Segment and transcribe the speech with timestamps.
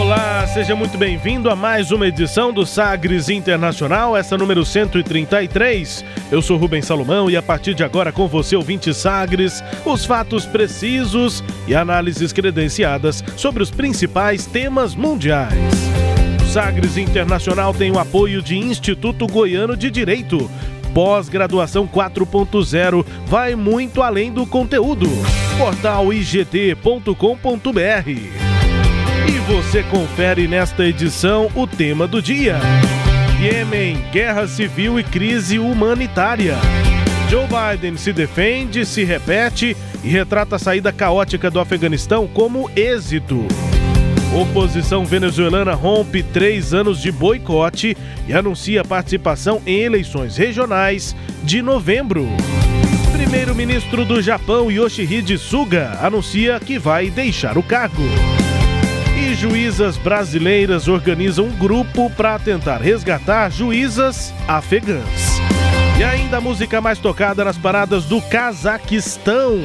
[0.00, 6.02] Olá, seja muito bem-vindo a mais uma edição do Sagres Internacional, essa número 133.
[6.32, 10.46] Eu sou Rubens Salomão e a partir de agora com você, ouvinte Sagres, os fatos
[10.46, 15.54] precisos e análises credenciadas sobre os principais temas mundiais.
[16.42, 20.50] O Sagres Internacional tem o apoio de Instituto Goiano de Direito.
[20.94, 25.06] Pós-graduação 4.0 vai muito além do conteúdo.
[25.58, 27.10] Portal igt.com.br
[29.50, 32.60] você confere nesta edição o tema do dia:
[33.40, 36.54] Iêmen, guerra civil e crise humanitária.
[37.28, 43.44] Joe Biden se defende, se repete e retrata a saída caótica do Afeganistão como êxito.
[44.40, 47.96] Oposição venezuelana rompe três anos de boicote
[48.28, 52.28] e anuncia participação em eleições regionais de novembro.
[53.12, 58.04] Primeiro-ministro do Japão, Yoshihide Suga, anuncia que vai deixar o cargo
[59.34, 65.40] juízas brasileiras organizam um grupo para tentar resgatar juízas afegãs.
[65.98, 69.58] E ainda a música mais tocada nas paradas do Cazaquistão.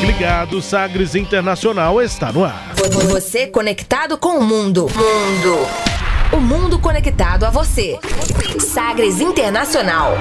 [0.00, 2.72] Ligado, Sagres Internacional está no ar.
[3.10, 4.86] Você conectado com o mundo.
[4.94, 5.58] Mundo.
[6.32, 7.98] O mundo conectado a você.
[8.58, 10.16] Sagres Internacional.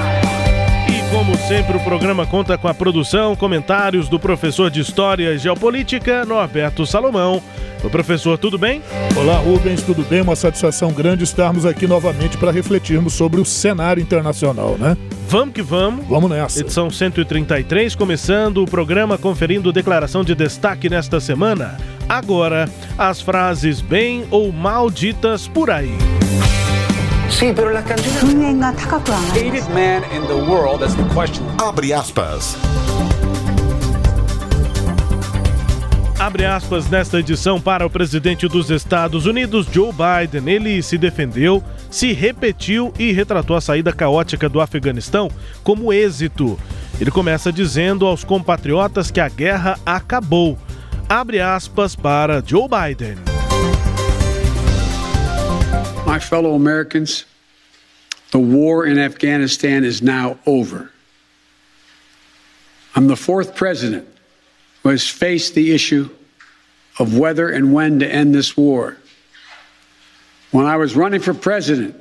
[1.11, 6.25] Como sempre, o programa conta com a produção, comentários do professor de História e Geopolítica,
[6.25, 7.41] Norberto Salomão
[7.83, 8.81] Ô professor, tudo bem?
[9.15, 10.21] Olá, Rubens, tudo bem?
[10.21, 14.97] Uma satisfação grande estarmos aqui novamente para refletirmos sobre o cenário internacional, né?
[15.29, 16.05] Vamos que vamos.
[16.07, 16.59] Vamos nessa.
[16.59, 21.77] Edição 133, começando o programa conferindo declaração de destaque nesta semana.
[22.09, 25.95] Agora, as frases bem ou mal ditas por aí.
[27.29, 27.81] Sim, pero la
[29.73, 31.45] man in the world, that's the question.
[31.59, 32.57] Abre aspas.
[36.19, 40.51] Abre aspas nesta edição para o presidente dos Estados Unidos, Joe Biden.
[40.51, 45.29] Ele se defendeu, se repetiu e retratou a saída caótica do Afeganistão
[45.63, 46.57] como êxito.
[46.99, 50.57] Ele começa dizendo aos compatriotas que a guerra acabou.
[51.07, 53.36] Abre aspas para Joe Biden.
[56.17, 57.25] My fellow Americans,
[58.31, 60.91] the war in Afghanistan is now over.
[62.95, 64.07] I'm the fourth president
[64.81, 66.09] who has faced the issue
[66.97, 68.97] of whether and when to end this war.
[70.49, 71.95] When I was running for president,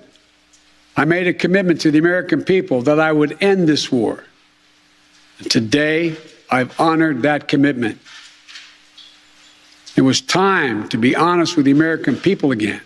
[0.97, 4.25] I made a commitment to the American people that I would end this war.
[5.41, 6.17] And today,
[6.51, 7.99] I've honored that commitment.
[9.95, 12.81] It was time to be honest with the American people again.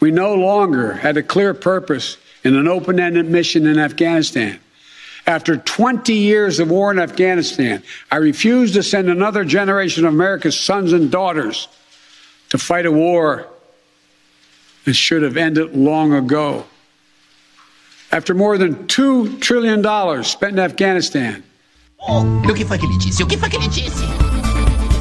[0.00, 4.58] We no longer had a clear purpose in an open ended mission in Afghanistan.
[5.26, 10.58] After 20 years of war in Afghanistan, I refuse to send another generation of America's
[10.58, 11.68] sons and daughters
[12.50, 13.46] to fight a war
[14.84, 16.64] that should have ended long ago.
[18.10, 21.44] After more than $2 trillion spent in Afghanistan.
[22.00, 22.40] Oh?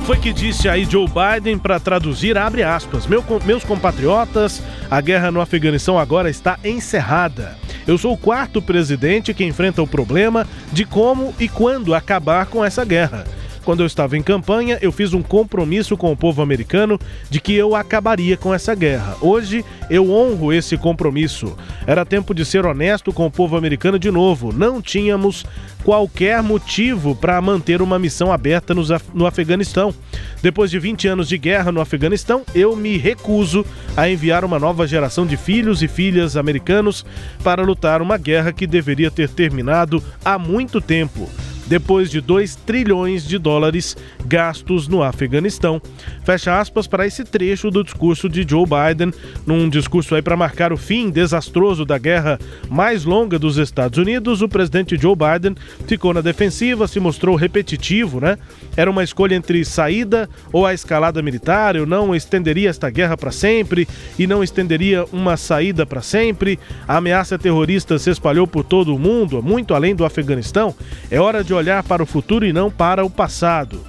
[0.08, 5.32] Foi que disse aí Joe Biden para traduzir, abre aspas, Meu, meus compatriotas, a guerra
[5.32, 7.58] no Afeganistão agora está encerrada.
[7.86, 12.64] Eu sou o quarto presidente que enfrenta o problema de como e quando acabar com
[12.64, 13.26] essa guerra.
[13.68, 16.98] Quando eu estava em campanha, eu fiz um compromisso com o povo americano
[17.30, 19.18] de que eu acabaria com essa guerra.
[19.20, 21.54] Hoje, eu honro esse compromisso.
[21.86, 24.54] Era tempo de ser honesto com o povo americano de novo.
[24.54, 25.46] Não tínhamos
[25.84, 28.74] qualquer motivo para manter uma missão aberta
[29.14, 29.94] no Afeganistão.
[30.42, 33.66] Depois de 20 anos de guerra no Afeganistão, eu me recuso
[33.98, 37.06] a enviar uma nova geração de filhos e filhas americanos
[37.44, 41.30] para lutar uma guerra que deveria ter terminado há muito tempo
[41.68, 45.82] depois de 2 trilhões de dólares gastos no Afeganistão.
[46.28, 49.14] Fecha aspas para esse trecho do discurso de Joe Biden,
[49.46, 52.38] num discurso aí para marcar o fim desastroso da guerra
[52.70, 54.42] mais longa dos Estados Unidos.
[54.42, 55.56] O presidente Joe Biden
[55.88, 58.38] ficou na defensiva, se mostrou repetitivo, né?
[58.76, 61.78] Era uma escolha entre saída ou a escalada militar.
[61.78, 63.88] Eu não estenderia esta guerra para sempre
[64.20, 66.60] e não estenderia uma saída para sempre.
[66.86, 70.76] A ameaça terrorista se espalhou por todo o mundo, muito além do Afeganistão.
[71.10, 73.80] É hora de olhar para o futuro e não para o passado.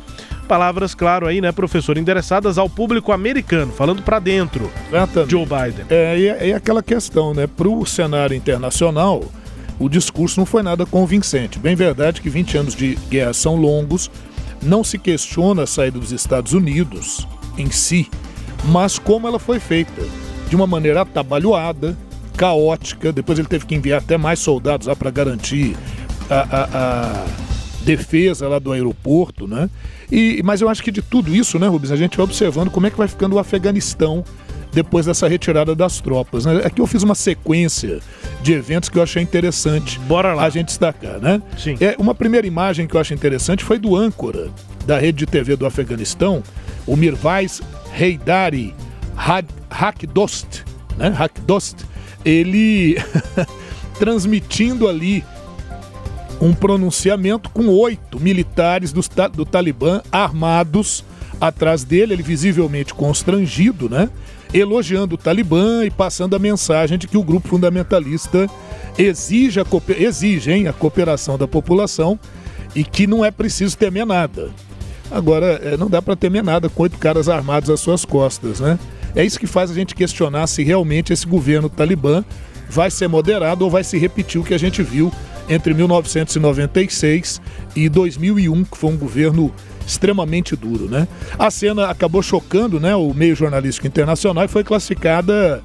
[0.48, 4.70] Palavras, claro, aí, né, professor, endereçadas ao público americano, falando para dentro.
[4.88, 5.30] Exatamente.
[5.30, 5.86] Joe Biden.
[5.90, 7.46] É, e é, é aquela questão, né?
[7.46, 9.22] Para o cenário internacional,
[9.78, 11.58] o discurso não foi nada convincente.
[11.58, 14.10] Bem verdade que 20 anos de guerra são longos,
[14.62, 18.08] não se questiona a saída dos Estados Unidos em si,
[18.64, 20.02] mas como ela foi feita.
[20.48, 21.94] De uma maneira atabalhoada,
[22.36, 25.76] caótica, depois ele teve que enviar até mais soldados lá para garantir
[26.30, 27.26] a, a, a
[27.82, 29.68] defesa lá do aeroporto, né?
[30.10, 32.86] E, mas eu acho que de tudo isso, né, Rubens, a gente vai observando como
[32.86, 34.24] é que vai ficando o Afeganistão
[34.72, 36.44] depois dessa retirada das tropas.
[36.44, 36.62] Né?
[36.64, 38.00] Aqui eu fiz uma sequência
[38.42, 40.44] de eventos que eu achei interessante Bora lá.
[40.44, 41.42] a gente destacar, né?
[41.56, 41.76] Sim.
[41.80, 44.50] É, uma primeira imagem que eu acho interessante foi do âncora
[44.86, 46.42] da rede de TV do Afeganistão,
[46.86, 47.60] o Mirvais
[47.98, 48.74] Heidari
[49.70, 50.64] Hakdost,
[50.96, 51.14] né?
[51.18, 51.84] Hakdost,
[52.24, 52.96] ele
[53.98, 55.24] transmitindo ali
[56.40, 61.04] um pronunciamento com oito militares ta- do Talibã armados
[61.40, 64.08] atrás dele, ele visivelmente constrangido, né?
[64.52, 68.48] Elogiando o Talibã e passando a mensagem de que o grupo fundamentalista
[68.96, 69.66] exige a,
[69.98, 72.18] exige, hein, a cooperação da população
[72.74, 74.50] e que não é preciso temer nada.
[75.10, 78.78] Agora, eh, não dá para temer nada com oito caras armados às suas costas, né?
[79.14, 82.24] É isso que faz a gente questionar se realmente esse governo talibã
[82.68, 85.10] vai ser moderado ou vai se repetir o que a gente viu
[85.48, 87.40] entre 1996
[87.74, 89.52] e 2001, que foi um governo
[89.86, 91.08] extremamente duro, né?
[91.38, 95.62] A cena acabou chocando, né, o meio jornalístico internacional e foi classificada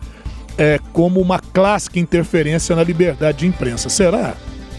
[0.57, 3.89] eh, como uma clássica interferência na liberdade de imprensa.
[3.89, 4.35] Será?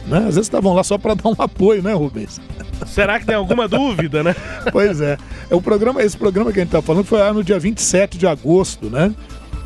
[0.07, 0.19] Né?
[0.19, 2.41] Às vezes estavam lá só para dar um apoio, né, Rubens?
[2.87, 4.35] Será que tem alguma dúvida, né?
[4.73, 5.19] Pois é.
[5.51, 8.27] O programa, esse programa que a gente está falando foi lá no dia 27 de
[8.27, 9.15] agosto, né?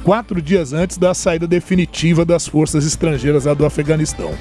[0.03, 4.33] Quatro dias antes da saída definitiva das forças estrangeiras lá do Afeganistão.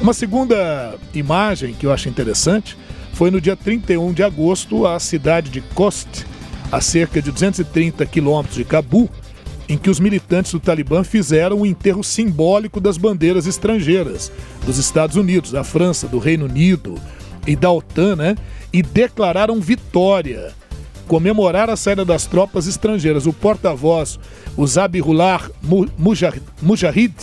[0.00, 2.76] Uma segunda imagem que eu acho interessante
[3.12, 6.26] foi no dia 31 de agosto, a cidade de Khost,
[6.70, 9.08] a cerca de 230 quilômetros de Cabu,
[9.68, 14.30] em que os militantes do Talibã fizeram o enterro simbólico das bandeiras estrangeiras
[14.66, 16.96] dos Estados Unidos, da França, do Reino Unido
[17.46, 18.36] e da OTAN, né?
[18.72, 20.52] E declararam vitória.
[21.06, 23.26] Comemorar a saída das tropas estrangeiras.
[23.26, 24.18] O porta-voz,
[24.56, 27.14] o Zabihullah Mu- Mujahid, Mujahid,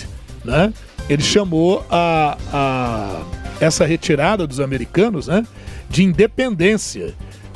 [0.45, 0.73] né?
[1.11, 3.21] Ele chamou a, a
[3.59, 5.45] essa retirada dos americanos, né?
[5.89, 7.13] De independência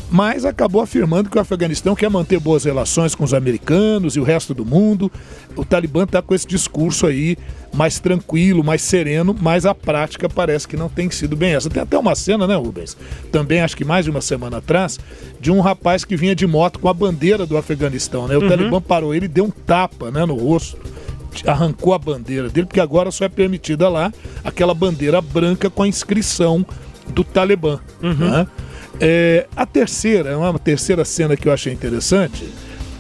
[0.10, 4.24] mas acabou afirmando que o Afeganistão quer manter boas relações com os americanos e o
[4.24, 5.12] resto do mundo.
[5.56, 7.38] O Talibã está com esse discurso aí
[7.74, 11.70] mais tranquilo, mais sereno, mas a prática parece que não tem sido bem essa.
[11.70, 12.96] Tem até uma cena, né, Rubens?
[13.32, 15.00] Também acho que mais de uma semana atrás,
[15.40, 18.38] de um rapaz que vinha de moto com a bandeira do Afeganistão, né?
[18.38, 20.78] O Talibã parou ele e deu um tapa, né, no rosto.
[21.46, 24.12] Arrancou a bandeira dele, porque agora só é permitida lá
[24.44, 26.66] aquela bandeira branca com a inscrição
[27.10, 27.80] do Talibã.
[28.02, 28.48] né?
[29.00, 32.48] É, a terceira, uma terceira cena que eu achei interessante,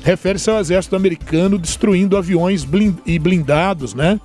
[0.03, 4.19] refere-se ao exército americano destruindo aviões blin- e blindados, né?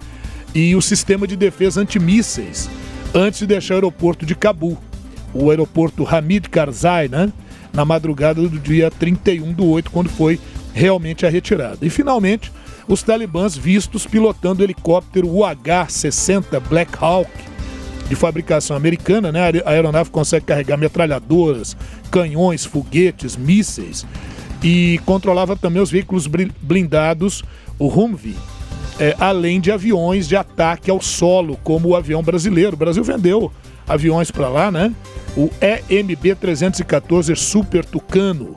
[0.55, 2.69] E o sistema de defesa antimísseis
[3.15, 4.77] antes de deixar o aeroporto de Cabu,
[5.33, 7.33] o aeroporto Hamid Karzai, né?
[7.73, 10.41] Na madrugada do dia 31 do 8, quando foi
[10.75, 11.79] realmente a retirada.
[11.83, 12.51] E finalmente,
[12.91, 17.31] os talibãs vistos pilotando o helicóptero UH-60 Black Hawk,
[18.09, 19.41] de fabricação americana, né?
[19.41, 21.77] A aer- A aeronave consegue carregar metralhadoras,
[22.11, 24.05] canhões, foguetes, mísseis
[24.63, 26.27] e controlava também os veículos
[26.61, 27.43] blindados,
[27.79, 28.37] o Humvee,
[28.99, 32.75] é, além de aviões de ataque ao solo, como o avião brasileiro.
[32.75, 33.51] O Brasil vendeu
[33.89, 34.93] aviões para lá, né?
[35.37, 35.49] O
[35.89, 38.55] EMB 314 Super Tucano.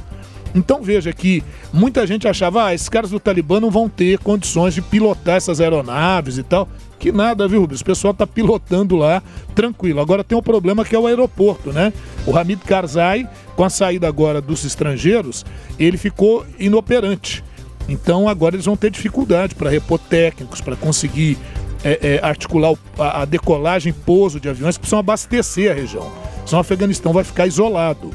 [0.55, 4.73] Então veja que muita gente achava, ah, esses caras do Talibã não vão ter condições
[4.73, 6.67] de pilotar essas aeronaves e tal.
[6.99, 7.81] Que nada, viu, Rubens?
[7.81, 9.21] O pessoal tá pilotando lá
[9.55, 9.99] tranquilo.
[9.99, 11.91] Agora tem um problema que é o aeroporto, né?
[12.25, 15.43] O Hamid Karzai, com a saída agora dos estrangeiros,
[15.77, 17.43] ele ficou inoperante.
[17.89, 21.37] Então agora eles vão ter dificuldade para repor técnicos, para conseguir
[21.83, 25.73] é, é, articular o- a, a decolagem e pouso de aviões que precisam abastecer a
[25.75, 26.09] região.
[26.45, 28.11] Senão o Afeganistão vai ficar isolado.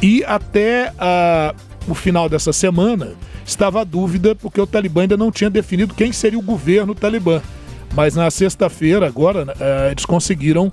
[0.00, 1.52] E até a-
[1.88, 3.14] o final dessa semana
[3.44, 7.40] estava a dúvida, porque o Talibã ainda não tinha definido quem seria o governo talibã.
[7.94, 10.70] Mas na sexta-feira, agora, eh, eles conseguiram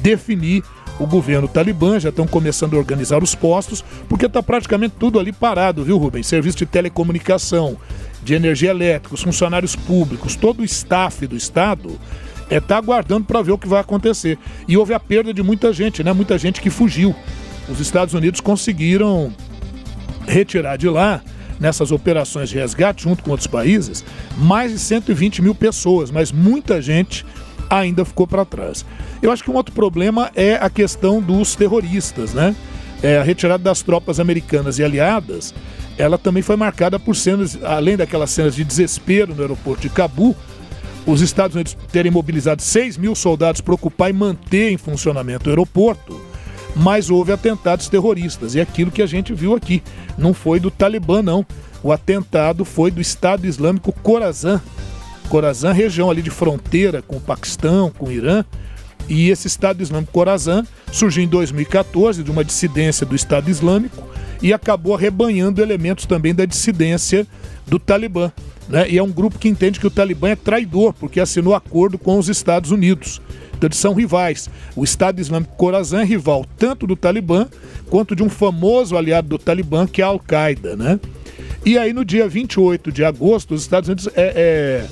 [0.00, 0.62] definir
[0.98, 5.32] o governo talibã, já estão começando a organizar os postos, porque está praticamente tudo ali
[5.32, 6.26] parado, viu, Rubens?
[6.26, 7.76] Serviço de telecomunicação,
[8.22, 11.98] de energia elétrica, os funcionários públicos, todo o staff do Estado
[12.48, 14.38] está aguardando para ver o que vai acontecer.
[14.68, 16.12] E houve a perda de muita gente, né?
[16.12, 17.14] Muita gente que fugiu.
[17.68, 19.32] Os Estados Unidos conseguiram
[20.26, 21.22] retirar de lá,
[21.60, 24.04] nessas operações de resgate, junto com outros países,
[24.36, 27.24] mais de 120 mil pessoas, mas muita gente
[27.70, 28.84] ainda ficou para trás.
[29.20, 32.54] Eu acho que um outro problema é a questão dos terroristas, né?
[33.02, 35.52] é, a retirada das tropas americanas e aliadas,
[35.98, 40.36] ela também foi marcada por cenas, além daquelas cenas de desespero no aeroporto de Cabu,
[41.04, 45.50] os Estados Unidos terem mobilizado 6 mil soldados para ocupar e manter em funcionamento o
[45.50, 46.18] aeroporto,
[46.74, 48.54] mas houve atentados terroristas.
[48.54, 49.82] E aquilo que a gente viu aqui,
[50.16, 51.44] não foi do Talibã, não.
[51.82, 54.60] O atentado foi do Estado Islâmico Khorasan.
[55.28, 58.44] Khorasan, região ali de fronteira com o Paquistão, com o Irã.
[59.08, 64.06] E esse Estado Islâmico Khorasan surgiu em 2014 de uma dissidência do Estado Islâmico
[64.40, 67.26] e acabou arrebanhando elementos também da dissidência
[67.66, 68.32] do Talibã.
[68.68, 68.90] Né?
[68.90, 72.18] E é um grupo que entende que o Talibã é traidor, porque assinou acordo com
[72.18, 73.20] os Estados Unidos.
[73.62, 74.50] Então eles são rivais.
[74.74, 77.46] O Estado Islâmico Khorasan é rival tanto do Talibã
[77.88, 80.74] quanto de um famoso aliado do Talibã, que é a Al-Qaeda.
[80.74, 80.98] Né?
[81.64, 84.88] E aí, no dia 28 de agosto, os Estados Unidos é,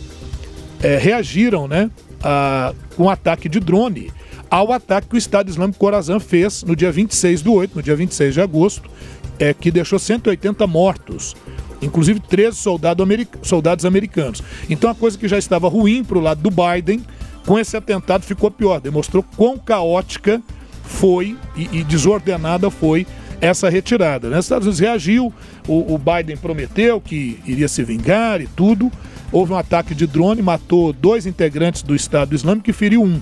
[0.82, 1.90] é, é, reagiram né,
[2.22, 4.12] a, com um ataque de drone
[4.48, 7.96] ao ataque que o Estado Islâmico Khorasan fez no dia 26 do 8, no dia
[7.96, 8.88] 26 de agosto,
[9.36, 11.34] é, que deixou 180 mortos
[11.82, 13.02] inclusive 13 soldado
[13.42, 14.42] soldados americanos.
[14.68, 17.02] Então a coisa que já estava ruim para o lado do Biden,
[17.46, 18.80] com esse atentado ficou pior.
[18.80, 20.42] Demonstrou quão caótica
[20.82, 23.06] foi e, e desordenada foi
[23.40, 24.28] essa retirada.
[24.28, 24.38] Né?
[24.38, 25.32] Os Estados Unidos reagiu,
[25.66, 28.90] o, o, Biden prometeu que iria se vingar e tudo.
[29.32, 33.20] Houve um ataque de drone, matou dois integrantes do Estado Islâmico e feriu um.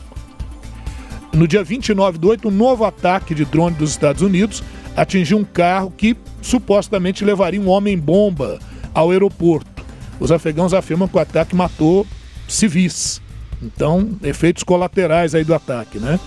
[1.33, 4.63] No dia 29 do 8, um novo ataque de drone dos Estados Unidos
[4.97, 8.59] atingiu um carro que supostamente levaria um homem-bomba
[8.93, 9.85] ao aeroporto.
[10.19, 12.07] Os afegãos afirmam que o ataque matou
[12.49, 13.21] civis.
[13.63, 16.19] Então, efeitos colaterais aí do ataque, né?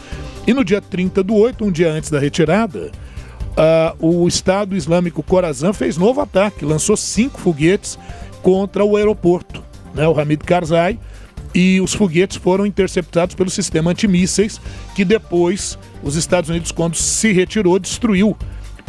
[0.45, 2.91] E no dia 30 do 8, um dia antes da retirada,
[3.51, 7.97] uh, o Estado Islâmico Khorasan fez novo ataque, lançou cinco foguetes
[8.41, 10.07] contra o aeroporto, né?
[10.07, 10.99] O Hamid Karzai,
[11.53, 14.59] e os foguetes foram interceptados pelo sistema antimísseis,
[14.95, 18.35] que depois os Estados Unidos, quando se retirou, destruiu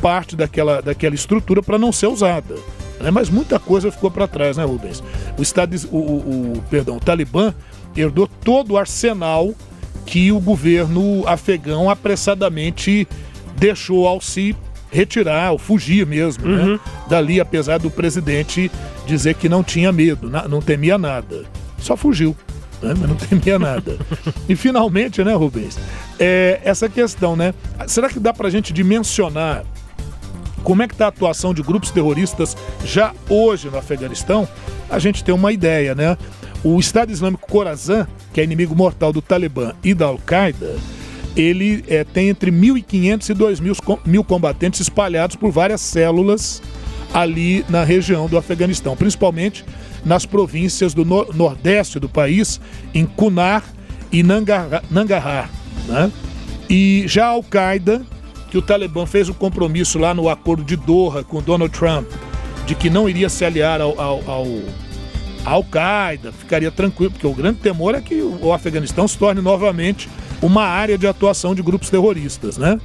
[0.00, 2.54] parte daquela, daquela estrutura para não ser usada.
[3.00, 3.11] Né?
[3.11, 5.02] Mas muita coisa ficou para trás, né, Rubens?
[5.37, 7.52] O, Estado, o, o, o, perdão, o Talibã
[7.96, 9.54] herdou todo o arsenal
[10.06, 13.06] que o governo afegão apressadamente
[13.56, 14.56] deixou ao se
[14.90, 16.62] retirar, ao fugir mesmo, né?
[16.62, 16.72] uhum.
[16.72, 16.80] né?
[17.08, 18.70] Dali, apesar do presidente
[19.06, 21.44] dizer que não tinha medo, não temia nada.
[21.78, 22.37] Só fugiu,
[22.82, 22.94] né?
[22.99, 23.96] mas não temia nada.
[24.49, 25.78] e finalmente, né, Rubens?
[26.18, 27.54] É, essa questão, né?
[27.87, 29.64] Será que dá para a gente dimensionar
[30.62, 34.49] como é que está a atuação de grupos terroristas já hoje no Afeganistão?
[34.88, 36.16] A gente tem uma ideia, né?
[36.64, 40.76] O Estado Islâmico Khorasan, que é inimigo mortal do Talibã e da Al-Qaeda,
[41.37, 46.62] ele é, tem entre 1.500 e 2.000 mil combatentes espalhados por várias células
[47.12, 49.64] ali na região do Afeganistão, principalmente
[50.04, 52.61] nas províncias do no nordeste do país,
[52.95, 53.64] em Kunar
[54.11, 55.50] e Nangarhar.
[55.87, 56.12] Né?
[56.69, 58.02] E já a Al-Qaeda
[58.50, 62.07] que o Talibã fez um compromisso lá no acordo de Doha com Donald Trump
[62.66, 64.47] de que não iria se aliar ao, ao, ao
[65.44, 70.08] Al-Qaeda, ficaria tranquilo, porque o grande temor é que o Afeganistão se torne novamente
[70.40, 72.80] uma área de atuação de grupos terroristas, né?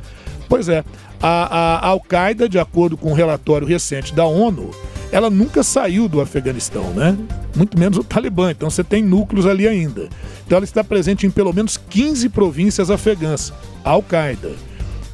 [0.49, 0.83] Pois é,
[1.21, 4.71] a, a Al-Qaeda, de acordo com um relatório recente da ONU,
[5.11, 7.17] ela nunca saiu do Afeganistão, né?
[7.55, 10.09] Muito menos o Talibã, então você tem núcleos ali ainda.
[10.45, 14.67] Então ela está presente em pelo menos 15 províncias afegãs, Al-Qaeda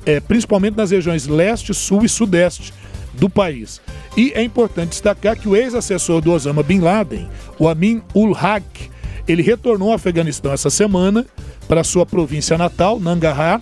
[0.06, 2.74] é, principalmente nas regiões leste, sul e sudeste
[3.14, 3.82] do país.
[4.18, 7.28] E é importante destacar que o ex-assessor do Osama Bin Laden,
[7.58, 8.92] o Amin ul Haq,
[9.28, 11.26] ele retornou ao Afeganistão essa semana
[11.68, 13.62] para sua província natal, Nangarhar,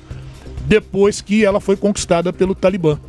[0.66, 3.00] depois que ela foi conquistada pelo Talibã.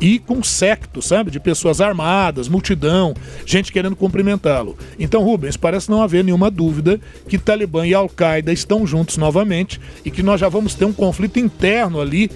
[0.00, 1.30] E com secto, sabe?
[1.30, 3.14] De pessoas armadas, multidão,
[3.44, 4.76] gente querendo cumprimentá-lo.
[4.98, 10.10] Então, Rubens, parece não haver nenhuma dúvida que Talibã e Al-Qaeda estão juntos novamente e
[10.10, 12.30] que nós já vamos ter um conflito interno ali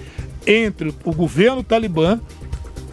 [0.45, 2.19] entre o governo talibã,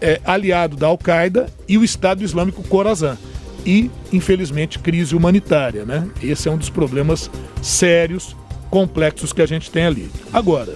[0.03, 3.17] é, aliado da Al-Qaeda, e o Estado Islâmico Khorasan.
[3.65, 6.09] E, infelizmente, crise humanitária, né?
[6.21, 7.31] Esse é um dos problemas
[7.63, 8.37] sérios,
[8.69, 10.11] complexos que a gente tem ali.
[10.33, 10.75] Agora,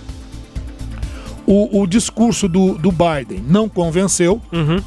[1.44, 4.40] o, o discurso do, do Biden não convenceu.
[4.52, 4.80] Uhum.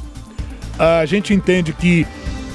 [0.78, 2.06] A gente entende que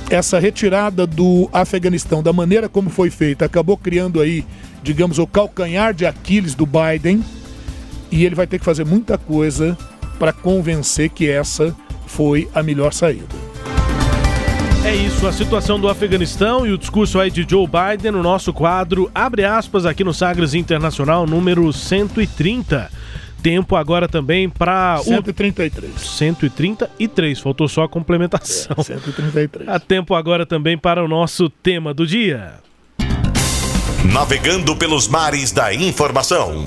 [0.10, 4.44] essa retirada do Afeganistão, da maneira como foi feita, acabou criando aí,
[4.82, 7.24] digamos, o calcanhar de Aquiles do Biden
[8.12, 9.78] e ele vai ter que fazer muita coisa
[10.16, 11.76] para convencer que essa
[12.08, 13.46] foi a melhor saída.
[14.86, 18.54] É isso, a situação do Afeganistão e o discurso aí de Joe Biden no nosso
[18.54, 22.92] quadro, abre aspas, aqui no Sagres Internacional, número 130.
[23.42, 25.04] Tempo agora também para o.
[25.04, 25.92] 133.
[26.00, 28.76] 133, faltou só a complementação.
[28.78, 29.68] É, 133.
[29.68, 32.54] Há tempo agora também para o nosso tema do dia.
[34.12, 36.64] Navegando pelos mares da informação.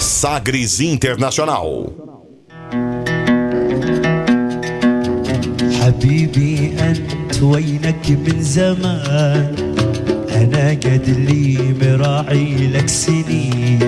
[0.00, 2.19] Sagres Internacional.
[5.80, 9.54] حبيبي أنت وينك من زمان؟
[10.36, 13.78] أنا قد لي مراعي لك سنين.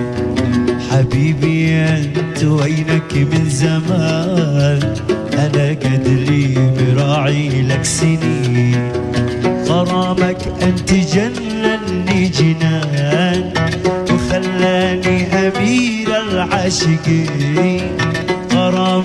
[0.90, 4.94] حبيبي أنت وينك من زمان؟
[5.34, 8.92] أنا قد لي مراعي لك سنين.
[9.66, 13.52] غرامك أنت جنني جنان
[14.10, 17.96] وخلاني أمير العاشقين.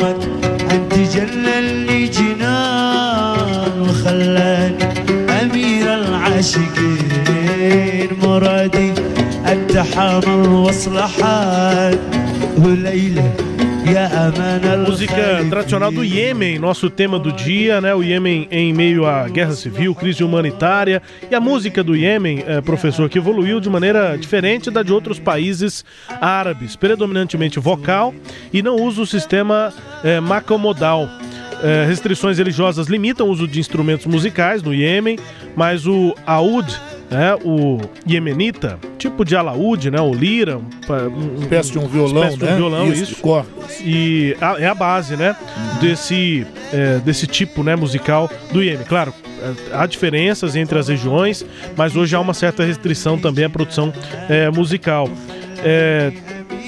[0.02, 0.18] يومك
[0.72, 0.94] أنت
[1.60, 4.84] اللي جنان وخلاني
[5.42, 7.08] أمير العاشقين.
[8.24, 8.94] مرادي
[9.46, 12.00] اتحامل واصلحات
[12.58, 13.32] وليله
[14.86, 17.96] Música tradicional do Iêmen, nosso tema do dia, né?
[17.96, 21.02] O Iêmen em meio à guerra civil, crise humanitária.
[21.32, 25.20] E a música do Iêmen, é, professor, que evoluiu de maneira diferente da de outros
[25.20, 25.86] países
[26.20, 28.14] árabes, predominantemente vocal
[28.52, 31.08] e não usa o sistema é, macomodal.
[31.64, 35.18] É, restrições religiosas limitam o uso de instrumentos musicais no Iêmen,
[35.56, 36.72] mas o Aoud,
[37.10, 42.38] né, o iemenita, tipo de alaúde, né, o lira, um, espécie de um violão, espécie
[42.38, 42.56] de um né?
[42.56, 43.46] violão, Isso, isso.
[43.84, 45.36] E a- é a base, né,
[45.82, 48.86] desse, é, desse tipo, né, musical do Iêmen.
[48.86, 51.46] Claro, é, há diferenças entre as regiões,
[51.76, 53.92] mas hoje há uma certa restrição também à produção
[54.30, 55.10] é, musical.
[55.64, 56.12] É,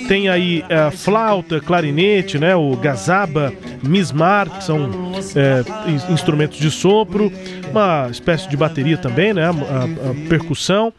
[0.08, 4.90] tem aí a flauta, clarinete, né, o gazaba, mismar, que são
[5.36, 7.32] é, in- instrumentos de sopro,
[7.70, 10.92] uma espécie de bateria também, né, a, a- a percussão.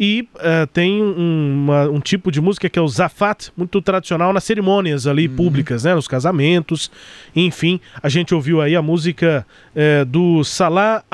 [0.00, 4.32] E é, tem um, uma- um tipo de música que é o zafat, muito tradicional
[4.32, 6.90] nas cerimônias ali públicas, né, nos casamentos.
[7.36, 11.04] Enfim, a gente ouviu aí a música é, do Salah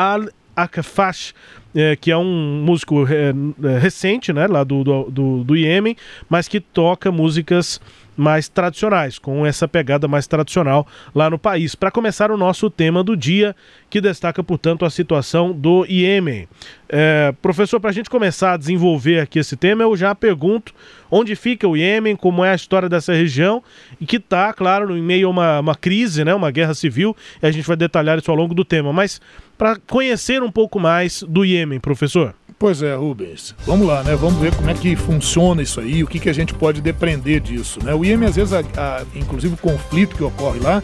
[0.56, 1.34] Al-Akafash,
[1.74, 3.32] é, que é um músico é,
[3.68, 5.96] é, recente, né, lá do, do, do, do Iêmen,
[6.28, 7.80] mas que toca músicas
[8.16, 11.74] mais tradicionais, com essa pegada mais tradicional lá no país.
[11.74, 13.54] Para começar o nosso tema do dia,
[13.88, 16.48] que destaca, portanto, a situação do Iêmen.
[16.88, 20.74] É, professor, para a gente começar a desenvolver aqui esse tema, eu já pergunto
[21.10, 23.62] onde fica o Iêmen, como é a história dessa região,
[24.00, 27.46] e que está, claro, em meio a uma, uma crise, né, uma guerra civil, e
[27.46, 28.92] a gente vai detalhar isso ao longo do tema.
[28.92, 29.20] Mas
[29.58, 32.34] para conhecer um pouco mais do Iêmen, professor.
[32.60, 33.54] Pois é, Rubens.
[33.66, 34.14] Vamos lá, né?
[34.14, 37.40] Vamos ver como é que funciona isso aí, o que, que a gente pode depreender
[37.40, 37.94] disso, né?
[37.94, 40.82] O IEM, às vezes, a- a- inclusive o conflito que ocorre lá,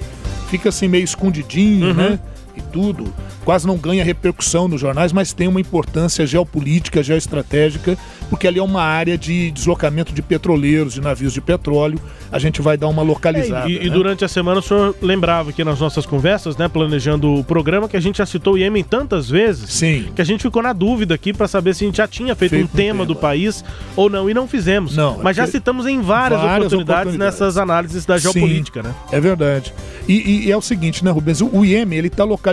[0.48, 2.18] fica assim meio escondidinho, né?
[2.56, 3.12] E tudo.
[3.44, 7.96] Quase não ganha repercussão nos jornais, mas tem uma importância geopolítica, geoestratégica,
[8.30, 12.00] porque ali é uma área de deslocamento de petroleiros, de navios de petróleo.
[12.32, 13.68] A gente vai dar uma localizada.
[13.68, 13.90] É, e, e né?
[13.90, 17.96] durante a semana o senhor lembrava aqui nas nossas conversas, né, planejando o programa, que
[17.96, 20.06] a gente já citou o Iêmen tantas vezes, Sim.
[20.14, 22.50] que a gente ficou na dúvida aqui para saber se a gente já tinha feito,
[22.52, 23.06] Feito um tema tema.
[23.06, 23.62] do país
[23.94, 24.96] ou não, e não fizemos.
[24.96, 27.38] Não, é Mas já porque- citamos em várias, Várias oportunidades, oportunidades.
[27.40, 28.94] nessas análises da geopolítica, Sim, né?
[29.12, 29.72] É verdade.
[30.08, 31.40] E, e- e é o seguinte, né, Rubens?
[31.40, 32.45] O, o Iêmen ele está localizado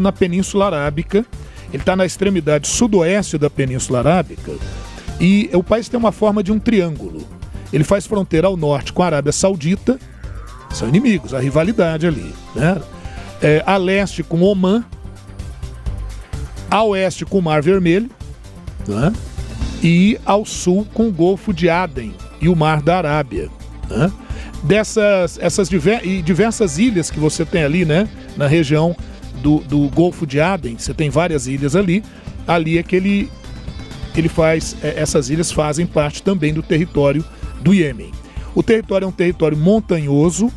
[0.00, 1.24] na Península Arábica.
[1.72, 4.52] Ele está na extremidade sudoeste da Península Arábica.
[5.20, 7.26] E o país tem uma forma de um triângulo.
[7.72, 9.98] Ele faz fronteira ao norte com a Arábia Saudita.
[10.70, 12.34] São inimigos, a rivalidade ali.
[12.54, 12.80] Né?
[13.40, 14.84] É, a leste com Omã.
[16.70, 18.10] A oeste com o Mar Vermelho.
[18.86, 19.12] né?
[19.82, 23.48] E ao sul com o Golfo de Aden e o Mar da Arábia.
[23.88, 24.10] né?
[24.62, 28.08] Dessas essas diver- e diversas ilhas que você tem ali, né?
[28.36, 28.94] Na região
[29.42, 32.02] do, do Golfo de Aden, você tem várias ilhas ali.
[32.46, 33.30] Ali é que ele,
[34.16, 34.76] ele faz.
[34.82, 37.24] é, essas ilhas fazem parte também do território
[37.60, 38.10] do Iêmen.
[38.54, 40.50] O território é um território montanhoso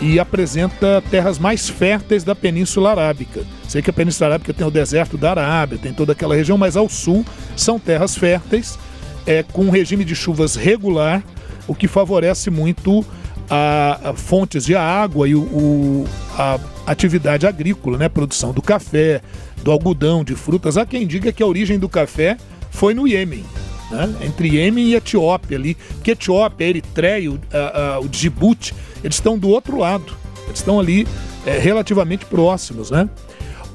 [0.00, 3.42] e apresenta terras mais férteis da Península Arábica.
[3.68, 6.76] Sei que a Península Arábica tem o deserto da Arábia, tem toda aquela região, mas
[6.76, 7.24] ao sul
[7.56, 8.78] são terras férteis,
[9.26, 11.22] é, com um regime de chuvas regular,
[11.66, 13.04] o que favorece muito
[13.48, 18.08] a, a fontes de água e o, o- a atividade agrícola, né?
[18.08, 19.20] Produção do café,
[19.62, 20.76] do algodão, de frutas.
[20.76, 22.36] Há quem diga que a origem do café
[22.70, 23.44] foi no Iêmen.
[23.90, 24.14] né?
[24.22, 25.74] Entre Iêmen e Etiópia ali.
[25.94, 30.12] Porque Etiópia, Eritreia, o, a- a- o Djibouti, eles estão do outro lado.
[30.46, 31.06] Eles estão ali
[31.44, 33.08] é, relativamente próximos, né?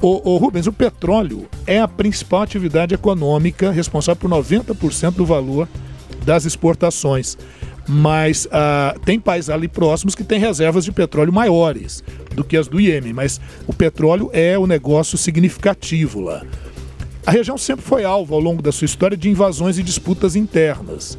[0.02, 5.68] O, Rubens, o petróleo é a principal atividade econômica responsável por 90% do valor
[6.26, 7.38] das exportações.
[7.94, 12.02] Mas ah, tem países ali próximos que têm reservas de petróleo maiores
[12.34, 16.42] do que as do Iêmen, mas o petróleo é o negócio significativo lá.
[17.26, 21.18] A região sempre foi alvo ao longo da sua história de invasões e disputas internas.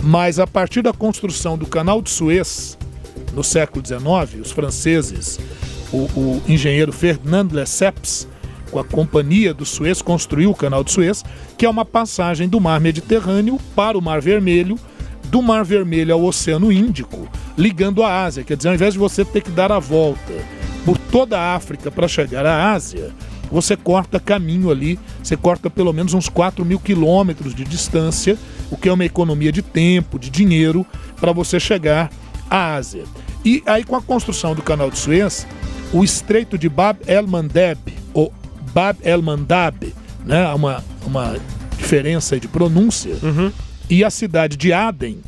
[0.00, 2.78] Mas a partir da construção do Canal de Suez,
[3.34, 5.40] no século XIX, os franceses,
[5.92, 8.28] o, o engenheiro Ferdinand Lesseps,
[8.70, 11.24] com a Companhia do Suez, construiu o Canal de Suez,
[11.58, 14.78] que é uma passagem do Mar Mediterrâneo para o Mar Vermelho,
[15.32, 18.44] do Mar Vermelho ao Oceano Índico, ligando a Ásia.
[18.44, 20.34] Quer dizer, ao invés de você ter que dar a volta
[20.84, 23.10] por toda a África para chegar à Ásia,
[23.50, 28.36] você corta caminho ali, você corta pelo menos uns 4 mil quilômetros de distância,
[28.70, 30.84] o que é uma economia de tempo, de dinheiro,
[31.18, 32.10] para você chegar
[32.50, 33.04] à Ásia.
[33.42, 35.46] E aí, com a construção do canal de Suez,
[35.94, 37.78] o estreito de Bab el-Mandeb,
[38.12, 38.30] ou
[38.74, 39.94] Bab el-Mandab,
[40.26, 41.36] né, uma, uma
[41.78, 43.16] diferença de pronúncia,
[43.92, 45.20] e a cidade de Aden,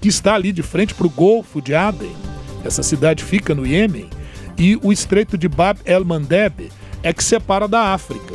[0.00, 2.16] que está ali de frente para o Golfo de Aden,
[2.64, 4.08] essa cidade fica no Iêmen,
[4.56, 8.34] e o estreito de Bab el-Mandeb é que separa da África.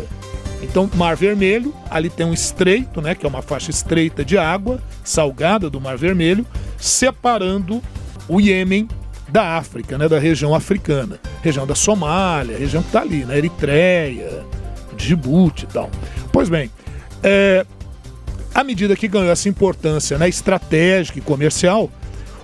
[0.62, 4.80] Então, Mar Vermelho, ali tem um estreito, né, que é uma faixa estreita de água
[5.04, 6.46] salgada do Mar Vermelho,
[6.78, 7.82] separando
[8.30, 8.88] o Iêmen
[9.28, 14.46] da África, né, da região africana, região da Somália, região que está ali, né, Eritreia,
[14.96, 15.89] Djibouti e tal.
[16.32, 16.70] Pois bem,
[17.24, 17.65] é,
[18.58, 21.91] à medida que ganhou essa importância né, estratégica e comercial,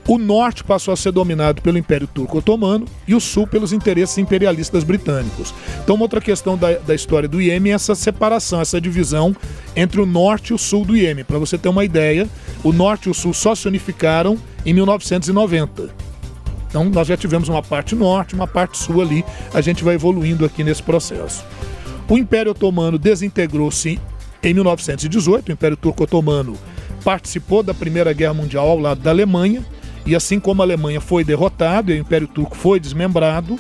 [0.08, 4.20] o norte passou a ser dominado pelo Império Turco Otomano e o sul pelos interesses
[4.20, 5.52] imperialistas britânicos.
[5.84, 9.36] Então, uma outra questão da, da história do Iêmen é essa separação, essa divisão
[9.76, 11.26] entre o norte e o sul do Iêmen.
[11.26, 12.30] Para você ter uma ideia,
[12.64, 15.90] o norte e o sul só se unificaram em 1990.
[16.70, 19.26] Então, nós já tivemos uma parte norte, uma parte sul ali.
[19.52, 21.44] A gente vai evoluindo aqui nesse processo.
[22.08, 24.00] O Império Otomano desintegrou-se
[24.44, 25.50] em 1918.
[25.50, 26.58] O Império Turco Otomano
[27.04, 29.64] participou da Primeira Guerra Mundial ao lado da Alemanha.
[30.06, 33.58] E assim como a Alemanha foi derrotada e o Império Turco foi desmembrado,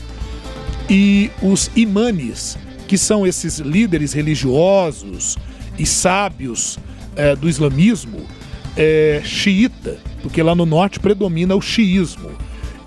[0.89, 5.37] e os imanes, que são esses líderes religiosos
[5.79, 6.77] e sábios
[7.15, 8.25] eh, do islamismo,
[8.75, 12.29] eh, xiita, porque lá no norte predomina o xiismo.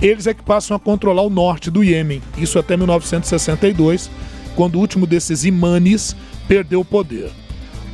[0.00, 4.10] Eles é que passam a controlar o norte do Iêmen, isso até 1962,
[4.54, 6.14] quando o último desses imanes
[6.46, 7.30] perdeu o poder.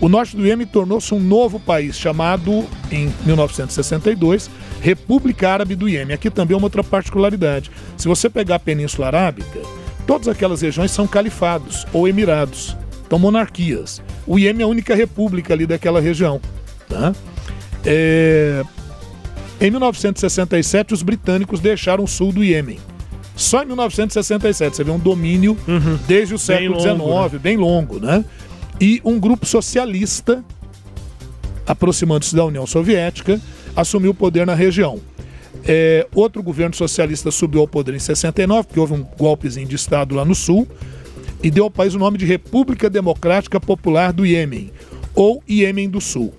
[0.02, 6.12] O norte do Iêmen tornou-se um novo país chamado, em 1962, República Árabe do Iêmen.
[6.12, 7.70] Aqui também é uma outra particularidade.
[7.96, 9.60] Se você pegar a Península Arábica,
[10.04, 14.02] todas aquelas regiões são califados ou emirados, então monarquias.
[14.26, 16.40] O Iêmen é a única república ali daquela região.
[16.88, 17.14] Tá?
[17.86, 18.64] É...
[19.60, 22.80] Em 1967, os britânicos deixaram o sul do Iêmen.
[23.36, 25.56] Só em 1967, você vê um domínio
[26.08, 26.98] desde o século XIX,
[27.34, 27.38] né?
[27.38, 28.24] bem longo, né?
[28.83, 30.45] E um grupo socialista,
[31.64, 33.40] aproximando-se da União Soviética,
[33.77, 34.99] assumiu o poder na região.
[35.64, 40.16] É, outro governo socialista subiu ao poder em 69, porque houve um golpezinho de Estado
[40.16, 40.66] lá no sul,
[41.40, 44.73] e deu ao país o nome de República Democrática Popular do Iêmen,
[45.14, 46.35] ou Iêmen do Sul.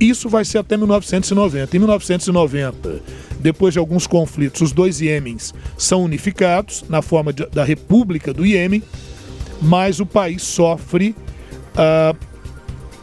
[0.00, 1.76] Isso vai ser até 1990.
[1.76, 3.02] Em 1990,
[3.38, 8.44] depois de alguns conflitos, os dois Iêmens são unificados na forma de- da República do
[8.44, 8.82] Iêmen,
[9.62, 11.14] mas o país sofre
[11.76, 12.14] ah,